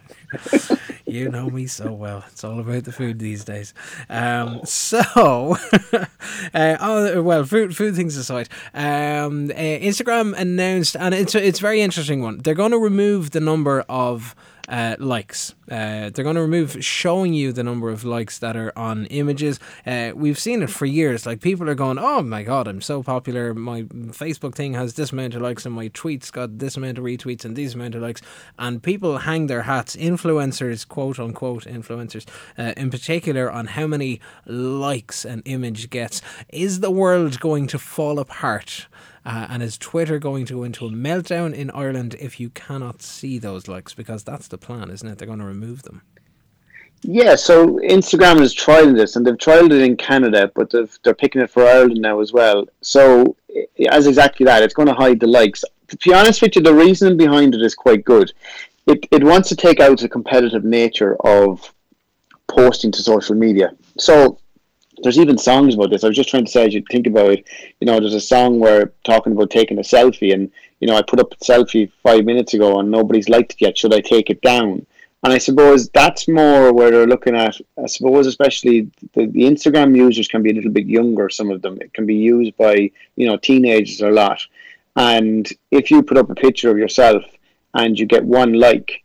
you 1.14 1.28
know 1.28 1.49
me 1.49 1.66
so 1.66 1.92
well. 1.92 2.25
It's 2.28 2.42
all 2.42 2.59
about 2.59 2.85
the 2.85 2.92
food 2.92 3.21
these 3.21 3.44
days. 3.44 3.73
Um, 4.09 4.61
so, 4.64 4.99
uh, 5.92 6.76
oh, 6.80 7.23
well, 7.23 7.44
food 7.44 7.76
food 7.76 7.94
things 7.94 8.16
aside, 8.16 8.49
um, 8.75 9.50
uh, 9.50 9.54
Instagram 9.54 10.37
announced, 10.37 10.97
and 10.97 11.14
it's 11.14 11.35
a, 11.35 11.47
it's 11.47 11.61
a 11.61 11.62
very 11.62 11.80
interesting 11.80 12.21
one. 12.21 12.38
They're 12.38 12.54
going 12.54 12.73
to 12.73 12.78
remove 12.78 13.30
the 13.30 13.40
number 13.40 13.85
of 13.88 14.35
uh, 14.68 14.97
likes. 14.99 15.54
Uh, 15.71 16.11
they're 16.11 16.25
going 16.25 16.37
to 16.37 16.42
remove 16.42 16.85
showing 16.85 17.35
you 17.35 17.52
the 17.52 17.62
number 17.62 17.90
of 17.90 18.04
likes 18.04 18.38
that 18.38 18.56
are 18.56 18.73
on 18.76 19.06
images. 19.06 19.58
Uh, 19.86 20.12
we've 20.15 20.38
seen 20.38 20.62
it 20.62 20.71
for 20.71 20.86
years. 20.86 21.26
Like 21.26 21.41
people 21.41 21.69
are 21.69 21.75
going, 21.75 21.99
"Oh 21.99 22.23
my 22.23 22.43
god, 22.43 22.69
I'm 22.69 22.80
so 22.80 23.02
popular. 23.02 23.54
My 23.54 23.82
Facebook 23.82 24.54
thing 24.54 24.75
has 24.75 24.95
this 24.95 25.12
amount 25.12 25.34
of 25.34 25.43
likes, 25.43 25.67
and 25.67 25.75
my 25.75 25.88
tweets 25.91 26.30
got 26.30 26.58
this 26.58 26.76
amount 26.76 26.99
of 26.99 27.04
retweets 27.04 27.45
and 27.45 27.56
these 27.56 27.75
amount 27.75 27.95
of 27.95 28.02
likes." 28.02 28.23
And 28.58 28.82
people 28.82 29.19
hang 29.19 29.47
their 29.47 29.62
hats, 29.62 29.97
influencers, 29.97 30.86
quote 30.86 31.03
unquote 31.12 31.64
influencers, 31.64 32.26
uh, 32.56 32.73
in 32.76 32.90
particular, 32.90 33.50
on 33.50 33.67
how 33.67 33.86
many 33.86 34.21
likes 34.47 35.25
an 35.25 35.43
image 35.45 35.90
gets. 35.90 36.23
Is 36.49 36.80
the 36.80 36.90
world 36.90 37.40
going 37.40 37.67
to 37.69 37.78
fall 37.78 38.19
apart? 38.19 38.86
Uh, 39.26 39.47
and 39.49 39.62
is 39.62 39.78
Twitter 39.78 40.19
going 40.19 40.45
to 40.47 40.54
go 40.54 40.64
into 40.64 40.86
a 40.86 40.90
meltdown 40.90 41.54
in 41.54 41.71
Ireland 41.71 42.14
if 42.21 42.38
you 42.38 42.50
cannot 42.50 43.00
see 43.00 43.38
those 43.38 43.69
likes? 43.69 43.95
Because 43.95 44.23
that's 44.23 44.49
the 44.49 44.58
plan, 44.58 44.90
isn't 44.90 45.08
it? 45.08 45.19
They're 45.19 45.26
going 45.26 45.38
to 45.38 45.45
remove 45.47 45.82
them. 45.82 46.02
Yeah, 47.06 47.34
so 47.34 47.78
Instagram 47.80 48.40
has 48.40 48.54
tried 48.54 48.97
this, 48.97 49.17
and 49.17 49.26
they've 49.26 49.36
trialed 49.36 49.73
it 49.73 49.82
in 49.82 49.97
Canada, 49.97 50.50
but 50.54 50.71
they've, 50.71 50.99
they're 51.02 51.14
picking 51.14 51.43
it 51.43 51.50
for 51.50 51.67
Ireland 51.67 52.00
now 52.00 52.21
as 52.21 52.32
well. 52.32 52.67
So, 52.80 53.36
as 53.90 54.06
exactly 54.06 54.45
that, 54.45 54.62
it's 54.62 54.73
going 54.73 54.88
to 54.88 54.95
hide 54.95 55.21
the 55.21 55.26
likes. 55.26 55.64
To 55.88 55.97
be 55.99 56.14
honest 56.14 56.40
with 56.40 56.56
you, 56.56 56.62
the 56.62 56.75
reason 56.75 57.19
behind 57.19 57.54
it 57.54 57.60
is 57.60 57.75
quite 57.75 58.04
good. 58.04 58.32
It, 58.86 59.06
it 59.10 59.25
wants 59.25 59.49
to 59.49 59.56
take 59.56 59.80
out 59.80 60.00
the 60.00 60.08
competitive 60.08 60.64
nature 60.64 61.16
of 61.25 61.73
posting 62.49 62.92
to 62.92 63.02
social 63.02 63.34
media. 63.34 63.75
So, 63.99 64.38
there's 65.02 65.18
even 65.18 65.36
songs 65.36 65.75
about 65.75 65.90
this. 65.90 66.04
I 66.04 66.08
was 66.08 66.16
just 66.16 66.28
trying 66.28 66.44
to 66.44 66.50
say, 66.50 66.66
as 66.66 66.75
you 66.75 66.82
think 66.90 67.06
about 67.06 67.32
it, 67.32 67.49
you 67.80 67.86
know, 67.86 67.99
there's 67.99 68.14
a 68.14 68.20
song 68.20 68.60
where 68.60 68.92
talking 69.04 69.32
about 69.32 69.50
taking 69.50 69.78
a 69.78 69.82
selfie, 69.82 70.32
and 70.32 70.50
you 70.80 70.86
know, 70.86 70.97
I 70.97 71.02
put 71.02 71.20
up 71.20 71.32
a 71.32 71.36
selfie 71.36 71.90
five 72.02 72.25
minutes 72.25 72.54
ago, 72.54 72.78
and 72.78 72.90
nobody's 72.90 73.28
liked 73.28 73.54
it 73.54 73.60
yet. 73.60 73.78
Should 73.78 73.94
I 73.94 74.00
take 74.00 74.30
it 74.30 74.40
down? 74.40 74.86
And 75.25 75.32
I 75.32 75.38
suppose 75.38 75.88
that's 75.88 76.28
more 76.28 76.73
where 76.73 76.90
they're 76.90 77.06
looking 77.06 77.34
at. 77.34 77.56
I 77.82 77.86
suppose, 77.86 78.26
especially 78.26 78.90
the, 79.14 79.26
the 79.26 79.44
Instagram 79.44 79.97
users 79.97 80.28
can 80.28 80.42
be 80.42 80.50
a 80.50 80.54
little 80.54 80.70
bit 80.70 80.86
younger. 80.86 81.30
Some 81.30 81.50
of 81.50 81.62
them 81.62 81.78
it 81.80 81.94
can 81.94 82.04
be 82.04 82.14
used 82.14 82.56
by 82.56 82.90
you 83.16 83.26
know 83.26 83.36
teenagers 83.38 84.00
a 84.02 84.10
lot. 84.10 84.40
And 84.97 85.50
if 85.70 85.90
you 85.90 86.02
put 86.02 86.18
up 86.18 86.30
a 86.30 86.34
picture 86.34 86.70
of 86.70 86.78
yourself 86.78 87.25
and 87.75 87.99
you 87.99 88.06
get 88.06 88.25
one 88.25 88.54
like, 88.54 89.02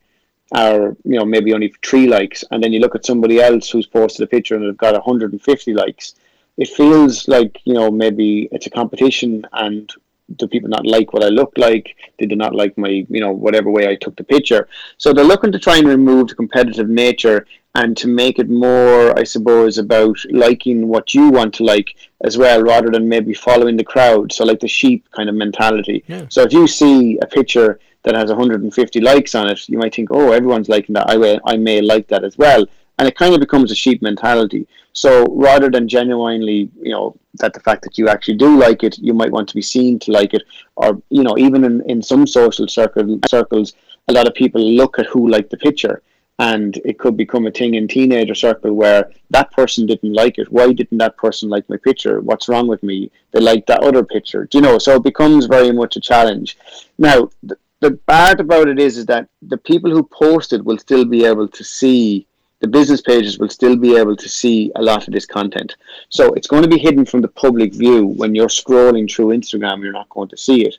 or 0.52 0.96
you 1.04 1.18
know 1.18 1.26
maybe 1.26 1.54
only 1.54 1.74
three 1.84 2.08
likes, 2.08 2.44
and 2.52 2.64
then 2.64 2.74
you 2.74 2.80
look 2.80 2.96
at 2.96 3.06
somebody 3.06 3.42
else 3.42 3.70
who's 3.70 3.88
posted 3.88 4.24
a 4.24 4.28
picture 4.28 4.56
and 4.56 4.66
they've 4.66 4.78
got 4.78 4.94
150 4.94 5.74
likes, 5.74 6.16
it 6.58 6.70
feels 6.70 7.28
like 7.28 7.60
you 7.66 7.74
know 7.74 7.92
maybe 7.92 8.48
it's 8.52 8.68
a 8.68 8.72
competition 8.72 9.46
and 9.54 9.92
do 10.36 10.48
people 10.48 10.70
not 10.70 10.86
like 10.86 11.14
what 11.14 11.24
I 11.24 11.30
look 11.30 11.54
like? 11.58 11.96
They 12.18 12.26
do 12.26 12.36
not 12.36 12.56
like 12.56 12.78
my, 12.78 13.06
you 13.10 13.20
know, 13.20 13.32
whatever 13.32 13.72
way 13.72 13.88
I 13.88 13.96
took 13.96 14.16
the 14.16 14.24
picture. 14.24 14.68
So 14.98 15.14
they're 15.14 15.24
looking 15.24 15.52
to 15.52 15.60
try 15.60 15.78
and 15.78 15.88
remove 15.88 16.28
the 16.28 16.36
competitive 16.36 16.90
nature 16.90 17.48
and 17.76 17.96
to 17.98 18.08
make 18.08 18.40
it 18.40 18.50
more, 18.50 19.18
I 19.18 19.24
suppose, 19.24 19.78
about 19.78 20.18
liking 20.32 20.88
what 20.88 21.14
you 21.14 21.30
want 21.30 21.54
to 21.56 21.64
like 21.64 21.96
as 22.22 22.38
well, 22.38 22.62
rather 22.62 22.90
than 22.90 23.08
maybe 23.08 23.34
following 23.34 23.78
the 23.78 23.84
crowd. 23.84 24.32
So 24.32 24.44
like 24.44 24.60
the 24.60 24.68
sheep 24.68 25.10
kind 25.12 25.30
of 25.30 25.36
mentality. 25.36 26.04
Yeah. 26.08 26.26
So 26.30 26.42
if 26.42 26.54
you 26.54 26.68
see 26.68 27.18
a 27.20 27.28
picture 27.28 27.80
that 28.04 28.16
has 28.16 28.30
150 28.30 29.02
likes 29.02 29.36
on 29.36 29.50
it, 29.50 29.68
you 29.68 29.78
might 29.78 29.94
think, 29.94 30.10
oh, 30.12 30.32
everyone's 30.32 30.70
liking 30.70 30.94
that. 30.94 31.10
I 31.10 31.18
will, 31.18 31.40
I 31.46 31.58
may 31.58 31.82
like 31.82 32.08
that 32.08 32.24
as 32.24 32.38
well. 32.38 32.66
And 32.98 33.08
it 33.08 33.16
kind 33.16 33.34
of 33.34 33.40
becomes 33.40 33.72
a 33.72 33.76
sheep 33.76 34.02
mentality. 34.02 34.68
So 34.94 35.26
rather 35.30 35.70
than 35.70 35.88
genuinely, 35.88 36.70
you 36.82 36.92
know, 36.92 37.16
that 37.36 37.54
the 37.54 37.60
fact 37.62 37.84
that 37.84 37.98
you 37.98 38.10
actually 38.10 38.38
do 38.38 38.58
like 38.58 38.84
it, 38.84 38.98
you 38.98 39.14
might 39.14 39.32
want 39.32 39.48
to 39.50 39.56
be 39.56 39.62
seen 39.62 40.00
to 40.00 40.12
like 40.12 40.34
it, 40.34 40.44
or 40.76 41.02
you 41.10 41.24
know, 41.24 41.38
even 41.38 41.64
in, 41.64 41.82
in 41.90 42.02
some 42.02 42.28
social 42.28 42.68
circle 42.68 43.20
circles, 43.28 43.74
a 44.08 44.14
lot 44.14 44.28
of 44.28 44.34
people 44.34 44.62
look 44.62 45.00
at 45.00 45.06
who 45.06 45.30
liked 45.30 45.52
the 45.52 45.58
picture, 45.58 46.02
and 46.40 46.78
it 46.84 46.98
could 46.98 47.16
become 47.16 47.48
a 47.48 47.52
thing 47.52 47.76
in 47.76 47.88
teenager 47.88 48.36
circle 48.36 48.74
where 48.74 49.12
that 49.30 49.52
person 49.52 49.86
didn't 49.86 50.14
like 50.14 50.38
it. 50.38 50.52
Why 50.52 50.74
didn't 50.74 50.98
that 50.98 51.18
person 51.18 51.50
like 51.50 51.70
my 51.70 51.78
picture? 51.78 52.22
What's 52.22 52.50
wrong 52.50 52.68
with 52.68 52.82
me? 52.82 53.12
They 53.32 53.40
like 53.40 53.66
that 53.68 53.84
other 53.84 54.04
picture. 54.04 54.46
Do 54.46 54.58
you 54.58 54.62
know? 54.62 54.80
So 54.80 54.96
it 54.96 55.04
becomes 55.04 55.46
very 55.46 55.72
much 55.72 55.96
a 55.96 56.02
challenge. 56.02 56.58
Now, 56.98 57.30
the, 57.44 57.58
the 57.80 57.92
bad 57.92 58.40
about 58.40 58.68
it 58.68 58.80
is, 58.80 58.98
is 58.98 59.06
that 59.08 59.30
the 59.42 59.58
people 59.58 59.90
who 59.92 60.04
post 60.04 60.54
it 60.54 60.64
will 60.64 60.78
still 60.78 61.06
be 61.06 61.26
able 61.26 61.48
to 61.48 61.64
see 61.64 62.28
the 62.60 62.68
business 62.68 63.02
pages 63.02 63.40
will 63.40 63.50
still 63.50 63.78
be 63.78 63.96
able 63.96 64.18
to 64.18 64.28
see 64.28 64.72
a 64.76 64.82
lot 64.82 65.08
of 65.08 65.14
this 65.14 65.26
content. 65.26 65.78
So 66.10 66.34
it's 66.34 66.48
going 66.48 66.64
to 66.64 66.68
be 66.68 66.78
hidden 66.78 67.06
from 67.06 67.22
the 67.22 67.30
public 67.30 67.74
view. 67.74 68.06
When 68.06 68.36
you're 68.36 68.48
scrolling 68.48 69.10
through 69.10 69.28
Instagram, 69.28 69.82
you're 69.82 69.94
not 69.94 70.10
going 70.10 70.28
to 70.30 70.38
see 70.38 70.66
it. 70.66 70.76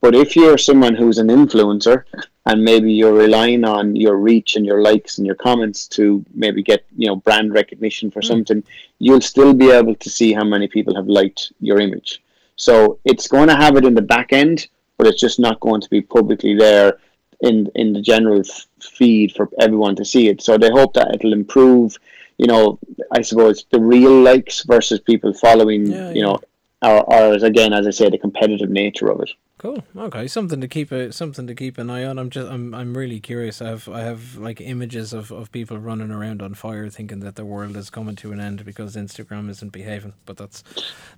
But 0.00 0.14
if 0.14 0.36
you're 0.36 0.58
someone 0.58 0.94
who's 0.94 1.18
an 1.18 1.28
influencer 1.28 2.04
and 2.44 2.62
maybe 2.62 2.92
you're 2.92 3.12
relying 3.12 3.64
on 3.64 3.96
your 3.96 4.18
reach 4.18 4.54
and 4.54 4.64
your 4.64 4.82
likes 4.82 5.18
and 5.18 5.26
your 5.26 5.34
comments 5.34 5.88
to 5.88 6.24
maybe 6.32 6.62
get, 6.62 6.84
you 6.96 7.08
know, 7.08 7.16
brand 7.16 7.52
recognition 7.52 8.10
for 8.10 8.20
mm. 8.20 8.28
something, 8.28 8.62
you'll 9.00 9.20
still 9.20 9.52
be 9.52 9.70
able 9.70 9.96
to 9.96 10.08
see 10.08 10.32
how 10.32 10.44
many 10.44 10.68
people 10.68 10.94
have 10.94 11.08
liked 11.08 11.52
your 11.60 11.80
image. 11.80 12.22
So 12.54 13.00
it's 13.04 13.26
going 13.26 13.48
to 13.48 13.56
have 13.56 13.76
it 13.76 13.84
in 13.84 13.94
the 13.94 14.02
back 14.02 14.32
end, 14.32 14.68
but 14.98 15.06
it's 15.06 15.20
just 15.20 15.38
not 15.38 15.60
going 15.60 15.80
to 15.80 15.90
be 15.90 16.00
publicly 16.00 16.54
there 16.54 16.98
in 17.40 17.70
in 17.74 17.92
the 17.92 18.00
general 18.00 18.40
f- 18.40 18.66
feed 18.80 19.32
for 19.32 19.48
everyone 19.60 19.96
to 19.96 20.04
see 20.04 20.28
it. 20.28 20.40
So 20.42 20.56
they 20.56 20.70
hope 20.70 20.94
that 20.94 21.14
it'll 21.14 21.32
improve. 21.32 21.96
You 22.38 22.46
know, 22.46 22.78
I 23.12 23.22
suppose 23.22 23.66
the 23.70 23.80
real 23.80 24.20
likes 24.22 24.62
versus 24.64 25.00
people 25.00 25.32
following. 25.32 25.86
Yeah, 25.86 26.10
you 26.10 26.16
yeah. 26.16 26.22
know, 26.22 26.40
or, 26.86 27.12
or 27.12 27.32
again, 27.34 27.72
as 27.72 27.86
I 27.86 27.90
say, 27.90 28.08
the 28.10 28.18
competitive 28.18 28.70
nature 28.70 29.08
of 29.08 29.20
it. 29.20 29.30
Cool. 29.58 29.82
Okay, 29.96 30.26
something 30.26 30.60
to 30.60 30.68
keep 30.68 30.92
a 30.92 31.10
something 31.10 31.46
to 31.46 31.54
keep 31.54 31.78
an 31.78 31.88
eye 31.88 32.04
on. 32.04 32.18
I'm 32.18 32.28
just 32.28 32.46
I'm 32.46 32.74
I'm 32.74 32.94
really 32.94 33.20
curious. 33.20 33.62
I 33.62 33.68
have 33.70 33.88
I 33.88 34.02
have 34.02 34.36
like 34.36 34.60
images 34.60 35.14
of, 35.14 35.32
of 35.32 35.50
people 35.50 35.78
running 35.78 36.10
around 36.10 36.42
on 36.42 36.52
fire, 36.52 36.90
thinking 36.90 37.20
that 37.20 37.36
the 37.36 37.44
world 37.46 37.74
is 37.74 37.88
coming 37.88 38.16
to 38.16 38.32
an 38.32 38.40
end 38.40 38.66
because 38.66 38.96
Instagram 38.96 39.48
isn't 39.48 39.72
behaving. 39.72 40.12
But 40.26 40.36
that's 40.36 40.62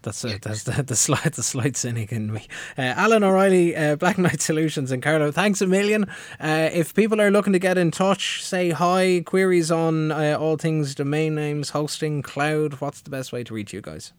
that's 0.02 0.24
uh, 0.24 0.38
that's 0.40 0.62
the 0.62 0.85
the 0.85 0.94
slight 0.94 1.33
the 1.33 1.42
slight 1.42 1.76
cynic 1.76 2.12
in 2.12 2.33
me. 2.33 2.46
Uh, 2.78 2.94
Alan 2.96 3.24
O'Reilly, 3.24 3.74
uh, 3.74 3.96
Blacknight 3.96 4.40
Solutions, 4.40 4.92
and 4.92 5.02
Carlow. 5.02 5.33
Thanks 5.33 5.61
a 5.61 5.66
million. 5.66 6.04
Uh, 6.38 6.70
if 6.72 6.94
people 6.94 7.20
are 7.20 7.33
looking 7.33 7.54
to 7.54 7.59
get 7.59 7.76
in 7.76 7.90
touch, 7.90 8.44
say 8.44 8.70
hi, 8.70 9.20
queries 9.26 9.72
on 9.72 10.12
uh, 10.12 10.37
all 10.38 10.57
things 10.57 10.94
domain 10.94 11.35
names, 11.35 11.70
hosting, 11.70 12.22
cloud. 12.22 12.74
What's 12.74 13.00
the 13.00 13.11
best 13.11 13.33
way 13.33 13.42
to 13.42 13.52
reach 13.52 13.72
you 13.72 13.81
guys? 13.81 14.12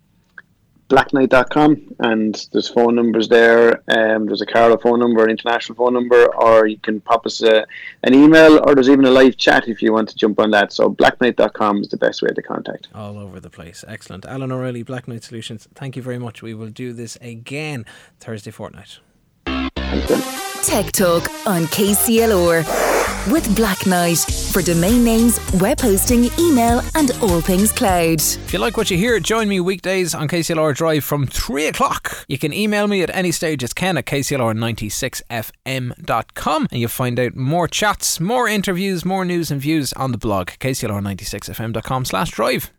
blacknight.com 0.90 1.96
and 2.00 2.48
there's 2.52 2.68
phone 2.68 2.96
numbers 2.96 3.30
there 3.30 3.84
um, 3.90 4.26
there's 4.26 4.42
a 4.42 4.46
Carlow 4.46 4.78
phone 4.78 5.00
number 5.00 5.24
an 5.24 5.30
international 5.30 5.76
phone 5.76 5.94
number 5.94 6.36
or 6.36 6.68
you 6.68 6.78
can 6.78 7.00
pop 7.00 7.26
us 7.26 7.42
a, 7.44 7.66
an 8.04 8.14
email 8.14 8.60
or 8.68 8.74
there's 8.74 8.90
even 8.90 9.06
a 9.06 9.12
live 9.12 9.38
chat 9.38 9.68
if 9.68 9.82
you 9.82 9.94
want 9.94 10.10
to 10.10 10.16
jump 10.16 10.40
on 10.40 10.52
that 10.52 10.74
so 10.74 10.90
blacknight.com 10.90 11.82
is 11.82 11.90
the 11.90 11.98
best 11.98 12.22
way 12.22 12.30
to 12.30 12.42
contact 12.42 12.88
all 12.94 13.18
over 13.18 13.40
the 13.40 13.50
place. 13.50 13.86
Excellent. 13.88 14.26
Alan 14.26 14.52
O'Reilly, 14.52 14.84
Blacknight 14.84 15.24
Solutions, 15.24 15.68
thank 15.76 15.96
you 15.96 16.02
very 16.02 16.18
much. 16.18 16.42
We 16.42 16.54
will 16.54 16.70
do 16.70 16.92
this 16.94 17.18
again 17.22 17.86
Thursday 18.20 18.52
fortnight. 18.52 19.00
Tech 19.46 20.92
Talk 20.92 21.24
on 21.46 21.64
KCLR 21.64 22.99
with 23.32 23.46
Blacknight 23.56 24.52
for 24.52 24.62
domain 24.62 25.04
names, 25.04 25.40
web 25.56 25.80
hosting, 25.80 26.26
email, 26.40 26.82
and 26.96 27.12
all 27.22 27.42
things 27.42 27.72
cloud. 27.72 28.20
If 28.20 28.52
you 28.52 28.60
like 28.60 28.76
what 28.76 28.90
you 28.90 28.98
hear, 28.98 29.20
join 29.20 29.48
me 29.48 29.60
weekdays 29.60 30.16
on 30.16 30.28
KCLR 30.28 30.76
Drive 30.76 31.04
from 31.04 31.28
3 31.28 31.68
o'clock. 31.68 32.26
You 32.28 32.38
can 32.38 32.52
email 32.52 32.88
me 32.88 33.04
at 33.04 33.16
any 33.16 33.32
stage. 33.32 33.64
It's 33.64 33.74
ken 33.74 33.98
at 33.98 34.06
kclr96fm.com 34.06 36.68
and 36.72 36.80
you'll 36.80 36.90
find 36.90 37.20
out 37.20 37.36
more 37.36 37.68
chats, 37.68 38.20
more 38.20 38.48
interviews, 38.48 39.06
more 39.06 39.24
news 39.24 39.52
and 39.52 39.62
views 39.62 39.94
on 39.94 40.12
the 40.12 40.18
blog, 40.18 40.50
kclr96fm.com 40.60 42.06
slash 42.06 42.32
drive. 42.32 42.68